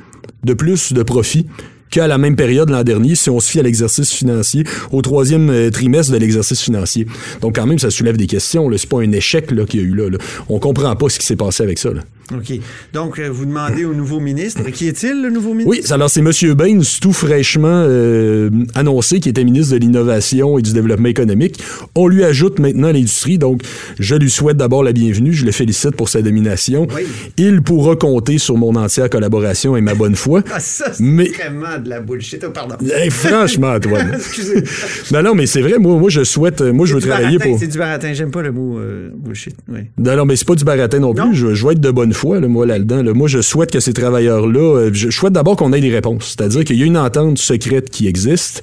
de 0.45 0.55
plus 0.55 0.93
de 0.93 1.03
profit 1.03 1.47
qu'à 1.91 2.07
la 2.07 2.19
même 2.19 2.37
période 2.37 2.71
l'an 2.71 2.83
dernier, 2.83 3.15
si 3.15 3.31
on 3.31 3.41
se 3.41 3.51
fie 3.51 3.61
à 3.61 3.63
l'exercice 3.63 4.11
financier, 4.13 4.65
au 4.91 5.03
troisième 5.03 5.51
euh, 5.51 5.71
trimestre 5.71 6.13
de 6.13 6.19
l'exercice 6.19 6.61
financier. 6.61 7.07
Donc, 7.41 7.57
quand 7.57 7.67
même, 7.67 7.79
ça 7.79 7.91
soulève 7.91 8.17
des 8.17 8.27
questions. 8.27 8.69
C'est 8.77 8.89
pas 8.89 9.01
un 9.01 9.13
échec 9.13 9.47
qu'il 9.67 9.81
y 9.81 9.83
a 9.83 9.87
eu 9.87 9.95
là. 9.95 10.19
On 10.49 10.59
comprend 10.59 10.95
pas 10.97 11.09
ce 11.09 11.19
qui 11.19 11.27
s'est 11.27 11.37
passé 11.37 11.63
avec 11.63 11.79
ça. 11.79 11.91
OK. 12.35 12.59
Donc, 12.93 13.19
euh, 13.19 13.29
vous 13.31 13.47
demandez 13.47 13.85
au 13.85 13.95
nouveau 13.95 14.21
ministre. 14.21 14.63
Qui 14.71 14.89
est-il, 14.89 15.23
le 15.23 15.31
nouveau 15.31 15.55
ministre? 15.55 15.71
Oui, 15.71 15.83
alors 15.91 16.11
c'est 16.11 16.21
M. 16.21 16.55
Baines, 16.55 16.83
tout 17.01 17.13
fraîchement 17.13 17.69
euh, 17.87 18.51
annoncé, 18.75 19.21
qui 19.21 19.29
était 19.29 19.45
ministre 19.45 19.75
de 19.75 19.79
l'Innovation 19.79 20.59
et 20.59 20.63
du 20.63 20.73
Développement 20.73 21.09
économique. 21.09 21.63
On 21.95 22.09
lui 22.09 22.25
ajoute 22.25 22.59
maintenant 22.59 22.91
l'industrie. 22.93 23.39
Donc, 23.39 23.63
je 23.99 24.15
lui 24.17 24.31
souhaite 24.31 24.57
d'abord 24.57 24.83
la 24.83 24.93
bienvenue. 24.93 25.33
Je 25.33 25.45
le 25.45 25.53
félicite 25.53 25.95
pour 25.97 26.09
sa 26.09 26.23
domination. 26.23 26.89
Oui. 26.95 27.03
Il 27.37 27.63
pourra 27.63 27.97
compter 27.97 28.39
sur 28.39 28.57
mon 28.57 28.75
entière 28.75 29.09
collaboration 29.09 29.77
et 29.77 29.81
ma 29.81 29.95
bonne 29.95 30.17
foi. 30.17 30.43
ah, 30.53 30.61
ça, 30.61 30.93
c'est 30.93 31.03
mais... 31.03 31.29
vraiment 31.29 31.79
de 31.79 31.89
la 31.89 32.01
bullshit. 32.01 32.45
Oh, 32.47 32.51
pardon. 32.51 32.77
Hey, 32.85 33.11
franchement, 33.11 33.69
Antoine. 33.69 34.13
Excusez. 34.15 34.65
Non, 35.13 35.23
non, 35.23 35.35
mais 35.35 35.47
c'est 35.47 35.61
vrai. 35.61 35.79
Moi, 35.79 35.97
moi, 35.97 36.11
je 36.11 36.25
souhaite. 36.25 36.61
Moi, 36.61 36.87
je 36.87 36.95
veux 36.95 37.01
travailler 37.01 37.39
baratin, 37.39 37.51
pour. 37.51 37.59
C'est 37.61 37.69
du 37.69 37.79
baratin. 37.79 38.13
J'aime 38.13 38.31
pas 38.31 38.43
le 38.43 38.53
mot 38.53 38.79
euh, 38.79 39.11
bullshit. 39.15 39.55
Oui. 39.69 39.81
Non, 39.99 40.17
non, 40.17 40.25
mais 40.25 40.37
c'est 40.37 40.47
pas 40.47 40.55
du 40.55 40.65
baratin 40.65 40.99
non 40.99 41.15
plus. 41.15 41.25
Non. 41.25 41.33
Je, 41.33 41.55
je 41.55 41.67
veux 41.67 41.73
être 41.73 41.81
de 41.81 41.91
bonne 41.91 42.13
foi, 42.17 42.41
là, 42.41 42.49
moi, 42.49 42.65
là-dedans. 42.67 43.03
Là. 43.03 43.13
Moi, 43.15 43.29
je 43.29 43.41
souhaite 43.41 43.71
que 43.71 43.81
ces 43.81 43.93
travailleurs-là. 43.93 44.61
euh, 44.79 44.91
Je 44.93 45.11
souhaite 45.11 45.33
d'abord 45.33 45.57
qu'on 45.57 45.73
ait 45.73 45.81
des 45.81 45.91
réponses. 45.93 46.35
C'est-à-dire 46.37 46.65
qu'il 46.65 46.77
y 46.77 46.83
a 46.83 46.87
une 46.87 46.97
entente 46.99 47.39
secrète 47.39 47.91
qui 47.91 48.07
existe. 48.09 48.63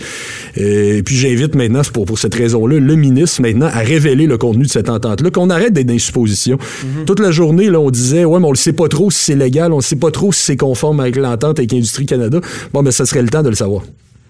Euh, 0.58 0.98
et 0.98 1.04
puis, 1.04 1.16
j'invite 1.16 1.56
maintenant, 1.56 1.82
pour, 1.94 2.06
pour 2.06 2.20
cette 2.20 2.36
raison-là, 2.36 2.80
le 2.80 2.96
ministre 2.96 3.42
maintenant 3.42 3.70
à 3.72 3.80
révéler 3.80 4.26
le 4.28 4.38
contenu 4.38 4.64
de 4.66 4.70
cette 4.70 4.90
entente-là, 4.90 5.30
qu'on 5.32 5.50
arrête 5.50 5.74
d'être 5.74 5.88
dans 5.88 5.94
les 5.94 6.00
suppositions. 6.00 6.58
Mm 6.58 6.88
-hmm. 7.02 7.06
Toute 7.06 7.20
la 7.20 7.32
journée, 7.32 7.70
là, 7.70 7.80
on 7.80 7.92
disait, 7.92 8.26
ouais, 8.26 8.40
mais 8.40 8.48
on 8.48 8.52
ne 8.52 8.56
sait 8.68 8.74
pas 8.74 8.90
trop 8.90 9.12
si 9.12 9.20
c'est 9.26 9.36
légal, 9.46 9.72
on 9.72 9.78
ne 9.78 9.82
sait 9.92 10.00
pas 10.06 10.12
trop 10.12 10.32
si 10.34 10.42
c'est 10.48 10.58
conforme 10.58 11.00
avec 11.00 11.16
l'entente 11.16 11.60
avec 11.60 11.72
Industrie 11.74 12.06
Canada. 12.06 12.40
Bon, 12.74 12.82
mais 12.84 12.92
ça 12.92 13.06
serait 13.06 13.22
le 13.22 13.30
temps 13.30 13.44
de 13.44 13.50
le 13.50 13.56
savoir. 13.56 13.84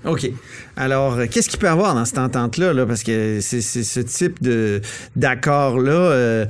OK. 0.05 0.29
Alors, 0.75 1.13
euh, 1.13 1.25
qu'est-ce 1.29 1.49
qu'il 1.49 1.59
peut 1.59 1.67
y 1.67 1.69
avoir 1.69 1.95
dans 1.95 2.05
cette 2.05 2.17
entente-là? 2.17 2.73
Là? 2.73 2.85
Parce 2.85 3.03
que 3.03 3.39
c'est 3.41 3.61
ce 3.61 3.99
type 4.01 4.39
d'accord-là. 5.15 5.91
Euh, 5.91 6.45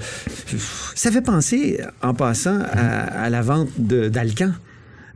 ça 0.95 1.11
fait 1.11 1.21
penser, 1.21 1.79
en 2.01 2.13
passant, 2.13 2.59
à, 2.71 3.23
à 3.25 3.29
la 3.29 3.41
vente 3.41 3.69
d'Alcan. 3.77 4.51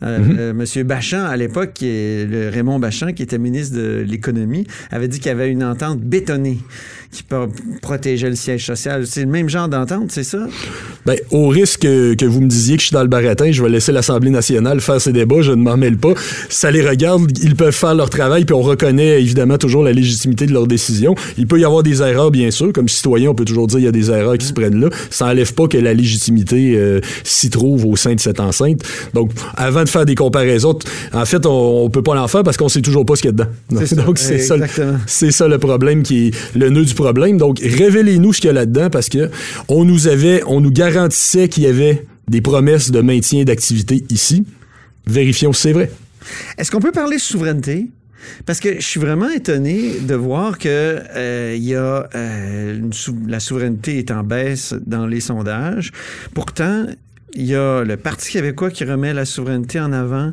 Euh, 0.03 0.19
mm 0.19 0.29
-hmm. 0.29 0.39
euh, 0.39 0.53
Monsieur 0.53 0.83
Bachand, 0.83 1.25
à 1.25 1.35
l'époque, 1.35 1.77
le 1.81 2.49
Raymond 2.49 2.79
Bachand, 2.79 3.13
qui 3.13 3.23
était 3.23 3.39
ministre 3.39 3.75
de 3.77 4.05
l'Économie, 4.07 4.67
avait 4.91 5.07
dit 5.07 5.17
qu'il 5.19 5.29
y 5.29 5.35
avait 5.35 5.49
une 5.49 5.63
entente 5.63 5.99
bétonnée 6.01 6.59
qui 7.11 7.23
protégeait 7.81 8.29
le 8.29 8.35
siège 8.35 8.65
social. 8.65 9.07
C'est 9.07 9.21
le 9.21 9.27
même 9.27 9.49
genre 9.49 9.67
d'entente, 9.67 10.11
c'est 10.11 10.23
ça? 10.23 10.39
Bien, 11.05 11.15
au 11.31 11.47
risque 11.47 11.81
que, 11.81 12.13
que, 12.15 12.25
vous 12.25 12.41
me 12.41 12.47
disiez 12.47 12.75
que 12.75 12.81
je 12.81 12.87
suis 12.87 12.93
dans 12.93 13.01
le 13.01 13.07
baratin, 13.07 13.51
je 13.51 13.63
vais 13.63 13.69
laisser 13.69 13.91
l'Assemblée 13.91 14.29
nationale 14.29 14.81
faire 14.81 14.99
ses 14.99 15.13
débats, 15.13 15.41
je 15.41 15.51
ne 15.51 15.61
m'en 15.61 15.77
mêle 15.77 15.97
pas. 15.97 16.13
Ça 16.49 16.69
les 16.69 16.87
regarde, 16.87 17.31
ils 17.41 17.55
peuvent 17.55 17.73
faire 17.73 17.95
leur 17.95 18.09
travail, 18.09 18.45
puis 18.45 18.53
on 18.53 18.61
reconnaît 18.61 19.21
évidemment 19.21 19.57
toujours 19.57 19.83
la 19.83 19.93
légitimité 19.93 20.45
de 20.45 20.53
leurs 20.53 20.67
décisions. 20.67 21.15
Il 21.37 21.47
peut 21.47 21.59
y 21.59 21.65
avoir 21.65 21.83
des 21.83 22.01
erreurs, 22.01 22.31
bien 22.31 22.51
sûr. 22.51 22.73
Comme 22.73 22.89
citoyen, 22.89 23.29
on 23.29 23.35
peut 23.35 23.45
toujours 23.45 23.67
dire 23.67 23.77
qu'il 23.77 23.85
y 23.85 23.89
a 23.89 23.91
des 23.91 24.11
erreurs 24.11 24.37
qui 24.37 24.45
se 24.45 24.53
prennent 24.53 24.79
là. 24.79 24.89
Ça 25.09 25.25
n'enlève 25.25 25.53
pas 25.53 25.67
que 25.67 25.77
la 25.77 25.93
légitimité 25.93 26.73
euh, 26.75 26.99
s'y 27.23 27.49
trouve 27.49 27.85
au 27.85 27.95
sein 27.95 28.15
de 28.15 28.19
cette 28.19 28.39
enceinte. 28.39 28.81
Donc, 29.13 29.31
avant 29.55 29.83
de 29.83 29.89
faire 29.89 30.05
des 30.05 30.15
comparaisons, 30.15 30.77
en 31.13 31.25
fait, 31.25 31.45
on 31.45 31.85
ne 31.85 31.89
peut 31.89 32.03
pas 32.03 32.15
l'en 32.15 32.27
faire 32.27 32.43
parce 32.43 32.57
qu'on 32.57 32.65
ne 32.65 32.69
sait 32.69 32.81
toujours 32.81 33.05
pas 33.05 33.15
ce 33.15 33.21
qu'il 33.21 33.31
y 33.31 33.33
a 33.33 33.45
dedans. 33.45 33.49
Donc, 34.05 34.17
c'est 34.17 34.39
ça, 34.39 34.55
ça 35.07 35.47
le 35.47 35.57
problème 35.57 36.03
qui 36.03 36.27
est 36.27 36.57
le 36.57 36.69
nœud 36.69 36.85
du 36.85 36.93
Donc, 37.37 37.59
révélez-nous 37.59 38.33
ce 38.33 38.41
qu'il 38.41 38.47
y 38.47 38.51
a 38.51 38.53
là-dedans 38.53 38.89
parce 38.89 39.09
que 39.09 39.29
on 39.67 39.85
nous 39.85 40.07
avait, 40.07 40.43
on 40.45 40.61
nous 40.61 40.71
garantissait 40.71 41.47
qu'il 41.47 41.63
y 41.63 41.67
avait 41.67 42.05
des 42.27 42.41
promesses 42.41 42.91
de 42.91 43.01
maintien 43.01 43.43
d'activité 43.43 44.03
ici. 44.09 44.45
Vérifions 45.05 45.53
si 45.53 45.61
c'est 45.61 45.73
vrai. 45.73 45.91
Est-ce 46.57 46.71
qu'on 46.71 46.79
peut 46.79 46.91
parler 46.91 47.17
de 47.17 47.21
souveraineté? 47.21 47.87
Parce 48.45 48.59
que 48.59 48.75
je 48.75 48.85
suis 48.85 48.99
vraiment 48.99 49.29
étonné 49.29 49.99
de 50.01 50.15
voir 50.15 50.57
que 50.57 50.67
euh, 51.15 51.55
y 51.57 51.75
a 51.75 52.09
euh, 52.15 52.81
la 53.27 53.39
souveraineté 53.39 53.99
est 53.99 54.11
en 54.11 54.23
baisse 54.23 54.73
dans 54.85 55.05
les 55.05 55.21
sondages. 55.21 55.91
Pourtant, 56.33 56.85
il 57.33 57.45
y 57.45 57.55
a 57.55 57.83
le 57.83 57.97
Parti 57.97 58.31
québécois 58.31 58.71
qui 58.71 58.83
remet 58.83 59.13
la 59.13 59.25
souveraineté 59.25 59.79
en 59.79 59.91
avant, 59.91 60.31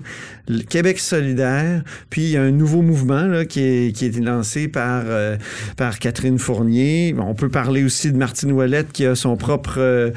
le 0.49 0.63
Québec 0.63 0.99
solidaire, 0.99 1.83
puis 2.11 2.23
il 2.23 2.31
y 2.31 2.37
a 2.37 2.43
un 2.43 2.51
nouveau 2.51 2.83
mouvement 2.83 3.23
là, 3.23 3.45
qui, 3.45 3.61
est, 3.61 3.97
qui 3.97 4.07
est 4.07 4.21
lancé 4.21 4.69
par, 4.69 5.03
euh, 5.07 5.37
par 5.77 5.99
Catherine 5.99 6.39
Fournier. 6.39 7.15
On 7.19 7.35
peut 7.35 7.49
parler 7.49 7.85
aussi 7.85 8.13
de 8.13 8.17
Martine 8.17 8.53
Ouellette 8.53 8.93
qui 8.93 9.07
a 9.07 9.15
son 9.15 9.37
propre... 9.37 9.77
Euh, 9.79 10.11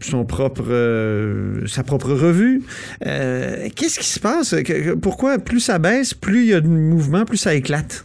son 0.00 0.24
propre, 0.24 0.66
euh, 0.68 1.66
sa 1.66 1.82
propre 1.82 2.12
revue. 2.12 2.62
Euh, 3.04 3.68
Qu'est-ce 3.74 3.98
qui 3.98 4.06
se 4.06 4.20
passe? 4.20 4.54
Pourquoi 5.02 5.38
plus 5.38 5.58
ça 5.58 5.80
baisse, 5.80 6.14
plus 6.14 6.44
il 6.44 6.50
y 6.50 6.54
a 6.54 6.60
de 6.60 6.68
mouvement, 6.68 7.24
plus 7.24 7.36
ça 7.36 7.52
éclate? 7.52 8.04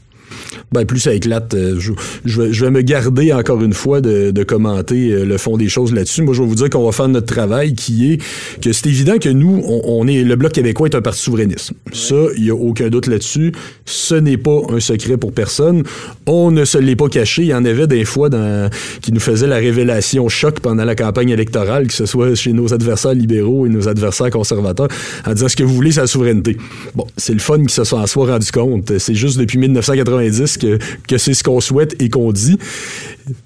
Ben, 0.72 0.86
plus 0.86 1.00
ça 1.00 1.14
éclate. 1.14 1.54
euh, 1.54 1.76
je, 1.80 1.94
je 2.26 2.42
vais, 2.42 2.54
je 2.54 2.66
vais 2.66 2.72
me 2.72 2.82
garder 2.82 3.34
encore 3.34 3.62
une 3.62 3.74
fois 3.74 4.02
de, 4.02 4.32
de 4.32 4.44
commenter 4.44 5.12
euh, 5.12 5.26
le 5.26 5.38
fond 5.38 5.58
des 5.58 5.70
choses 5.70 5.94
là-dessus. 5.94 6.22
Moi, 6.22 6.34
je 6.34 6.42
vais 6.42 6.48
vous 6.48 6.56
dire 6.56 6.70
qu'on 6.70 6.86
va 6.86 6.92
faire 6.92 7.08
notre 7.08 7.28
travail 7.34 7.74
qui 7.74 8.12
est 8.12 8.22
que 8.62 8.72
c'est 8.72 8.88
évident 8.88 9.18
que 9.20 9.30
nous, 9.30 9.62
on, 9.66 9.82
on 9.86 10.08
est 10.08 10.24
le 10.24 10.36
Bloc 10.36 10.52
québécois 10.54 10.88
est 10.88 10.96
un 10.96 11.02
parti 11.02 11.22
souverainiste. 11.22 11.72
Ça, 11.92 12.16
il 12.38 12.44
n'y 12.44 12.50
a 12.50 12.56
aucun 12.56 12.90
doute 12.90 13.08
là-dessus. 13.08 13.52
Ce 13.86 14.16
n'est 14.16 14.38
pas 14.38 14.62
un 14.70 14.80
secret 14.80 15.18
pour 15.18 15.32
personne. 15.32 15.84
On 16.26 16.52
ne 16.52 16.66
se 16.66 16.78
l'est 16.78 16.96
pas 16.96 17.08
caché. 17.10 17.44
Il 17.44 17.48
y 17.50 17.54
en 17.54 17.66
avait 17.66 17.88
des 17.88 18.06
fois 18.06 18.30
dans, 18.30 18.70
qui 19.02 19.12
nous 19.12 19.20
faisaient 19.20 19.48
la 19.48 19.58
révélation 19.58 20.28
choc 20.30 20.60
pendant 20.60 20.86
la 20.86 20.96
campagne 20.96 21.30
électorale, 21.30 21.88
que 21.88 21.94
ce 21.94 22.06
soit 22.06 22.36
chez 22.36 22.54
nos 22.54 22.74
adversaires 22.74 23.14
libéraux 23.14 23.66
et 23.66 23.70
nos 23.70 23.88
adversaires 23.88 24.30
conservateurs, 24.30 24.88
en 25.26 25.34
disant 25.34 25.48
ce 25.50 25.56
que 25.56 25.64
vous 25.64 25.74
voulez, 25.74 25.92
c'est 25.92 26.02
la 26.02 26.08
souveraineté. 26.08 26.58
Bon, 26.96 27.06
c'est 27.18 27.34
le 27.34 27.40
fun 27.40 27.60
qu'ils 27.60 27.70
se 27.72 27.84
sont 27.84 27.98
en 27.98 28.08
soi 28.08 28.28
rendu 28.28 28.52
compte. 28.52 28.98
C'est 28.98 29.16
juste 29.16 29.38
depuis 29.38 29.58
1990 29.58 30.43
que, 30.46 31.18
c'est 31.18 31.34
ce 31.34 31.44
qu'on 31.44 31.60
souhaite 31.60 32.02
et 32.02 32.10
qu'on 32.10 32.32
dit. 32.32 32.58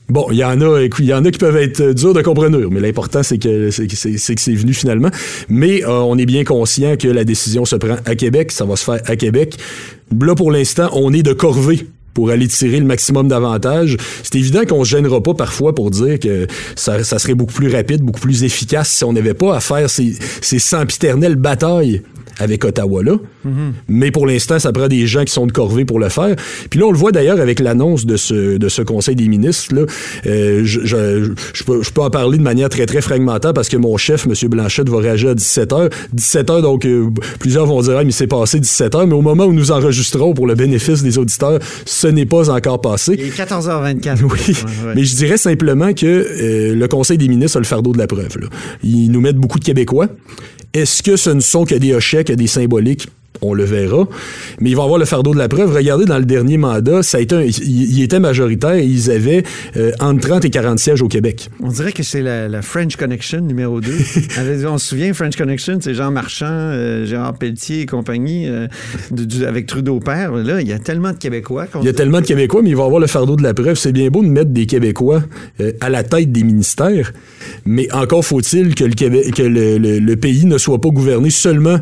Bon, 0.09 0.27
il 0.31 0.37
y 0.37 0.43
en 0.43 0.59
a, 0.61 0.81
il 0.81 1.05
y 1.05 1.13
en 1.13 1.23
a 1.23 1.31
qui 1.31 1.37
peuvent 1.37 1.57
être 1.57 1.93
durs 1.93 2.13
de 2.13 2.21
compreneur, 2.21 2.69
mais 2.71 2.79
l'important 2.79 3.23
c'est 3.23 3.37
que 3.37 3.69
c'est, 3.71 3.87
que 3.87 3.95
c'est 3.95 4.55
venu 4.55 4.73
finalement. 4.73 5.09
Mais 5.49 5.83
euh, 5.83 5.99
on 5.99 6.17
est 6.17 6.25
bien 6.25 6.43
conscient 6.43 6.95
que 6.97 7.07
la 7.07 7.23
décision 7.23 7.65
se 7.65 7.75
prend 7.75 7.97
à 8.05 8.15
Québec, 8.15 8.51
ça 8.51 8.65
va 8.65 8.75
se 8.75 8.83
faire 8.83 9.01
à 9.05 9.15
Québec. 9.15 9.57
Là 10.19 10.35
pour 10.35 10.51
l'instant, 10.51 10.89
on 10.93 11.13
est 11.13 11.23
de 11.23 11.33
corvée 11.33 11.87
pour 12.17 12.31
aller 12.31 12.47
tirer 12.47 12.79
le 12.79 12.85
maximum 12.85 13.27
d'avantages. 13.27 13.95
C'est 14.23 14.39
évident 14.39 14.65
qu'on 14.65 14.83
se 14.83 14.89
gênera 14.89 15.21
pas 15.21 15.35
parfois 15.35 15.75
pour 15.75 15.91
dire 15.91 16.19
que 16.19 16.47
ça, 16.75 17.03
ça 17.03 17.19
serait 17.19 17.35
beaucoup 17.35 17.53
plus 17.53 17.71
rapide, 17.71 18.01
beaucoup 18.01 18.21
plus 18.21 18.43
efficace 18.43 18.89
si 18.89 19.03
on 19.03 19.13
n'avait 19.13 19.35
pas 19.35 19.55
à 19.55 19.59
faire 19.59 19.87
ces, 19.87 20.15
ces 20.41 20.57
sempiternelles 20.57 21.35
batailles 21.35 22.01
avec 22.39 22.65
Ottawa 22.65 23.03
là. 23.03 23.17
Mais 23.87 24.11
pour 24.11 24.27
l'instant, 24.27 24.59
ça 24.59 24.71
prend 24.71 24.87
des 24.87 25.07
gens 25.07 25.23
qui 25.23 25.33
sont 25.33 25.47
de 25.47 25.51
corvée 25.51 25.85
pour 25.85 25.99
le 25.99 26.09
faire. 26.09 26.35
Puis 26.69 26.79
là, 26.79 26.87
on 26.87 26.91
le 26.91 26.97
voit 26.97 27.11
d'ailleurs 27.11 27.39
avec 27.39 27.59
l'annonce 27.59 28.05
de 28.05 28.17
ce, 28.17 28.57
de 28.57 28.69
ce 28.69 28.81
Conseil 28.81 29.15
des 29.15 29.27
ministres. 29.27 29.73
Là. 29.75 29.81
Euh, 30.25 30.61
je, 30.63 30.81
je, 30.85 31.31
je 31.53 31.63
peux, 31.63 31.83
je 31.83 31.89
peux 31.91 32.01
en 32.01 32.09
parler 32.09 32.37
de 32.37 32.43
manière 32.43 32.69
très, 32.69 32.85
très 32.85 33.01
fragmentaire 33.01 33.53
parce 33.53 33.69
que 33.69 33.77
mon 33.77 33.97
chef, 33.97 34.25
M. 34.25 34.33
Blanchette, 34.49 34.89
va 34.89 34.99
réagir 34.99 35.29
à 35.29 35.33
17h. 35.35 35.91
17h, 36.15 36.61
donc 36.61 36.85
euh, 36.85 37.09
plusieurs 37.39 37.65
vont 37.65 37.81
dire, 37.81 37.97
ah, 37.97 38.03
mais 38.03 38.11
c'est 38.11 38.27
passé 38.27 38.59
17h. 38.59 39.05
Mais 39.07 39.13
au 39.13 39.21
moment 39.21 39.45
où 39.45 39.53
nous 39.53 39.71
enregistrons 39.71 40.33
pour 40.33 40.47
le 40.47 40.55
bénéfice 40.55 41.03
des 41.03 41.17
auditeurs, 41.17 41.59
ce 41.85 42.07
n'est 42.07 42.25
pas 42.25 42.49
encore 42.49 42.81
passé. 42.81 43.15
Il 43.17 43.25
est 43.25 43.37
14h24. 43.37 44.17
Oui, 44.23 44.29
Ouais, 44.47 44.87
ouais. 44.87 44.93
mais 44.95 45.03
je 45.03 45.15
dirais 45.15 45.37
simplement 45.37 45.93
que 45.93 46.05
euh, 46.05 46.75
le 46.75 46.87
Conseil 46.87 47.17
des 47.17 47.27
ministres 47.27 47.57
a 47.57 47.59
le 47.59 47.65
fardeau 47.65 47.91
de 47.93 47.97
la 47.97 48.07
preuve. 48.07 48.37
là. 48.39 48.47
Ils 48.83 49.09
nous 49.11 49.21
mettent 49.21 49.37
beaucoup 49.37 49.59
de 49.59 49.63
Québécois. 49.65 50.07
Est-ce 50.73 51.01
que 51.03 51.15
ce 51.15 51.29
ne 51.29 51.39
sont 51.39 51.65
que 51.65 51.75
des 51.75 51.93
hochets, 51.93 52.23
que 52.23 52.33
des 52.33 52.47
symboliques? 52.47 53.07
On 53.41 53.53
le 53.53 53.63
verra. 53.63 54.07
Mais 54.61 54.69
ils 54.71 54.75
vont 54.75 54.83
avoir 54.83 54.99
le 54.99 55.05
fardeau 55.05 55.33
de 55.33 55.37
la 55.39 55.47
preuve. 55.47 55.73
Regardez, 55.75 56.05
dans 56.05 56.17
le 56.17 56.25
dernier 56.25 56.57
mandat, 56.57 57.03
ça 57.03 57.17
a 57.17 57.21
été 57.21 57.35
un- 57.35 57.41
il, 57.43 57.53
il 57.97 58.01
était 58.03 58.19
majoritaire 58.19 58.73
et 58.73 58.85
ils 58.85 59.11
avaient 59.11 59.43
euh, 59.75 59.91
entre 59.99 60.27
30 60.27 60.45
et 60.45 60.49
40 60.49 60.79
sièges 60.79 61.01
au 61.01 61.07
Québec. 61.07 61.49
On 61.61 61.69
dirait 61.69 61.91
que 61.91 62.03
c'est 62.03 62.21
la, 62.21 62.47
la 62.47 62.61
French 62.61 62.95
Connection 62.95 63.41
numéro 63.41 63.79
2. 63.81 63.91
on 64.67 64.77
se 64.77 64.87
souvient, 64.87 65.13
French 65.13 65.35
Connection, 65.35 65.77
c'est 65.81 65.93
Jean 65.93 66.11
Marchand, 66.11 66.45
euh, 66.49 67.05
Gérard 67.05 67.37
Pelletier 67.37 67.81
et 67.81 67.85
compagnie, 67.85 68.47
euh, 68.47 68.67
du- 69.11 69.45
avec 69.45 69.65
Trudeau 69.67 69.99
père. 69.99 70.31
Là, 70.33 70.61
il 70.61 70.67
y 70.67 70.73
a 70.73 70.79
tellement 70.79 71.11
de 71.11 71.17
Québécois. 71.17 71.67
Il 71.81 71.85
y 71.85 71.89
a 71.89 71.91
dit- 71.91 71.97
tellement 71.97 72.21
de 72.21 72.25
Québécois, 72.25 72.61
mais 72.63 72.69
ils 72.71 72.75
vont 72.75 72.85
avoir 72.85 72.99
le 72.99 73.07
fardeau 73.07 73.35
de 73.35 73.43
la 73.43 73.53
preuve. 73.53 73.75
C'est 73.75 73.91
bien 73.91 74.09
beau 74.09 74.23
de 74.23 74.29
mettre 74.29 74.51
des 74.51 74.65
Québécois 74.65 75.23
à 75.81 75.89
la 75.89 76.03
tête 76.03 76.31
des 76.31 76.43
ministères, 76.43 77.13
mais 77.65 77.91
encore 77.93 78.25
faut-il 78.25 78.75
que, 78.75 78.83
le, 78.83 78.93
Québec, 78.93 79.33
que 79.35 79.43
le, 79.43 79.77
le- 79.77 79.99
le 79.99 80.15
pays 80.15 80.45
ne 80.45 80.57
soit 80.57 80.79
pas 80.81 80.89
gouverné 80.89 81.29
seulement 81.29 81.77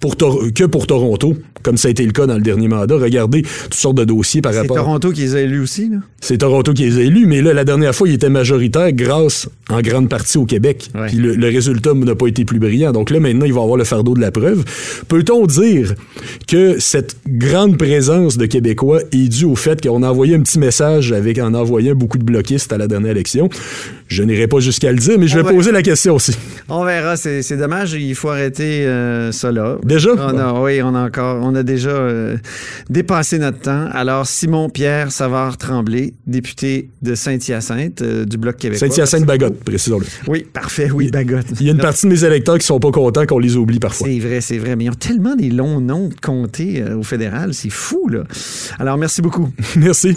pour 0.00 0.16
que 0.16 0.64
pour 0.64 0.86
Toronto, 0.86 1.36
comme 1.62 1.76
ça 1.76 1.88
a 1.88 1.90
été 1.90 2.04
le 2.04 2.12
cas 2.12 2.26
dans 2.26 2.36
le 2.36 2.40
dernier 2.40 2.68
mandat. 2.68 2.96
Regardez 2.96 3.42
toutes 3.42 3.74
sortes 3.74 3.96
de 3.96 4.04
dossiers 4.04 4.40
par 4.40 4.52
C'est 4.52 4.60
rapport. 4.60 4.76
Toronto 4.76 5.10
qui 5.10 5.22
les 5.22 5.34
a 5.34 5.40
élus 5.40 5.60
aussi. 5.60 5.88
Là? 5.88 5.96
C'est 6.20 6.38
Toronto 6.38 6.72
qui 6.72 6.84
les 6.84 6.98
a 6.98 7.02
élus, 7.02 7.26
mais 7.26 7.42
là, 7.42 7.52
la 7.52 7.64
dernière 7.64 7.94
fois, 7.94 8.08
il 8.08 8.14
était 8.14 8.28
majoritaire 8.28 8.92
grâce 8.92 9.48
en 9.68 9.80
grande 9.80 10.08
partie 10.08 10.38
au 10.38 10.44
Québec. 10.44 10.88
Ouais. 10.94 11.08
Puis 11.08 11.16
le, 11.16 11.34
le 11.34 11.46
résultat 11.48 11.94
n'a 11.94 12.14
pas 12.14 12.28
été 12.28 12.44
plus 12.44 12.60
brillant. 12.60 12.92
Donc 12.92 13.10
là, 13.10 13.18
maintenant, 13.18 13.44
il 13.44 13.52
va 13.52 13.62
avoir 13.62 13.76
le 13.76 13.84
fardeau 13.84 14.14
de 14.14 14.20
la 14.20 14.30
preuve. 14.30 14.64
Peut-on 15.08 15.46
dire 15.46 15.94
que 16.46 16.78
cette 16.78 17.16
grande 17.26 17.76
présence 17.76 18.36
de 18.36 18.46
Québécois 18.46 19.00
est 19.12 19.28
due 19.28 19.46
au 19.46 19.56
fait 19.56 19.80
qu'on 19.80 20.02
a 20.02 20.10
envoyé 20.10 20.36
un 20.36 20.40
petit 20.40 20.58
message 20.58 21.12
avec, 21.12 21.38
en 21.38 21.54
envoyant 21.54 21.94
beaucoup 21.94 22.18
de 22.18 22.24
bloquistes 22.24 22.72
à 22.72 22.78
la 22.78 22.86
dernière 22.86 23.12
élection? 23.12 23.48
Je 24.08 24.22
n'irai 24.22 24.46
pas 24.48 24.58
jusqu'à 24.60 24.90
le 24.90 24.98
dire, 24.98 25.18
mais 25.18 25.28
je 25.28 25.36
vais 25.36 25.42
va- 25.42 25.52
poser 25.52 25.70
la 25.70 25.82
question 25.82 26.14
aussi. 26.14 26.36
On 26.68 26.84
verra, 26.84 27.16
c'est 27.16 27.56
dommage, 27.56 27.92
il 27.92 28.14
faut 28.14 28.30
arrêter 28.30 28.86
euh, 28.86 29.32
ça 29.32 29.52
là. 29.52 29.76
Déjà? 29.84 30.10
On 30.16 30.38
a, 30.38 30.60
oui, 30.62 30.82
on 30.82 30.94
a 30.94 31.06
encore, 31.06 31.40
on 31.42 31.54
a 31.54 31.62
déjà 31.62 31.90
euh, 31.90 32.36
dépassé 32.90 33.38
notre 33.38 33.60
temps. 33.60 33.86
Alors, 33.92 34.26
Simon 34.26 34.70
Pierre 34.70 35.12
Savard 35.12 35.58
Tremblay, 35.58 36.14
député 36.26 36.88
de 37.02 37.14
Saint-Hyacinthe 37.14 38.02
euh, 38.02 38.24
du 38.24 38.38
Bloc 38.38 38.56
québécois. 38.56 38.88
Saint-Hyacinthe-Bagotte, 38.88 39.62
précisons-le. 39.64 40.06
Oui, 40.26 40.46
parfait, 40.52 40.90
oui, 40.90 41.10
Bagotte. 41.10 41.46
Il 41.60 41.66
y 41.66 41.68
a 41.68 41.72
une 41.72 41.78
partie 41.78 42.06
de 42.06 42.10
mes 42.12 42.24
électeurs 42.24 42.58
qui 42.58 42.66
sont 42.66 42.80
pas 42.80 42.90
contents 42.90 43.26
qu'on 43.26 43.38
les 43.38 43.56
oublie 43.56 43.78
parfois. 43.78 44.06
C'est 44.08 44.18
vrai, 44.18 44.40
c'est 44.40 44.58
vrai. 44.58 44.74
Mais 44.76 44.84
ils 44.84 44.90
ont 44.90 44.94
tellement 44.94 45.36
des 45.36 45.50
longs 45.50 45.80
noms 45.80 46.08
de 46.08 46.14
comtés 46.14 46.82
euh, 46.82 46.96
au 46.96 47.02
fédéral, 47.02 47.52
c'est 47.54 47.70
fou, 47.70 48.08
là. 48.08 48.24
Alors, 48.78 48.96
merci 48.96 49.20
beaucoup. 49.22 49.50
Merci. 49.76 50.16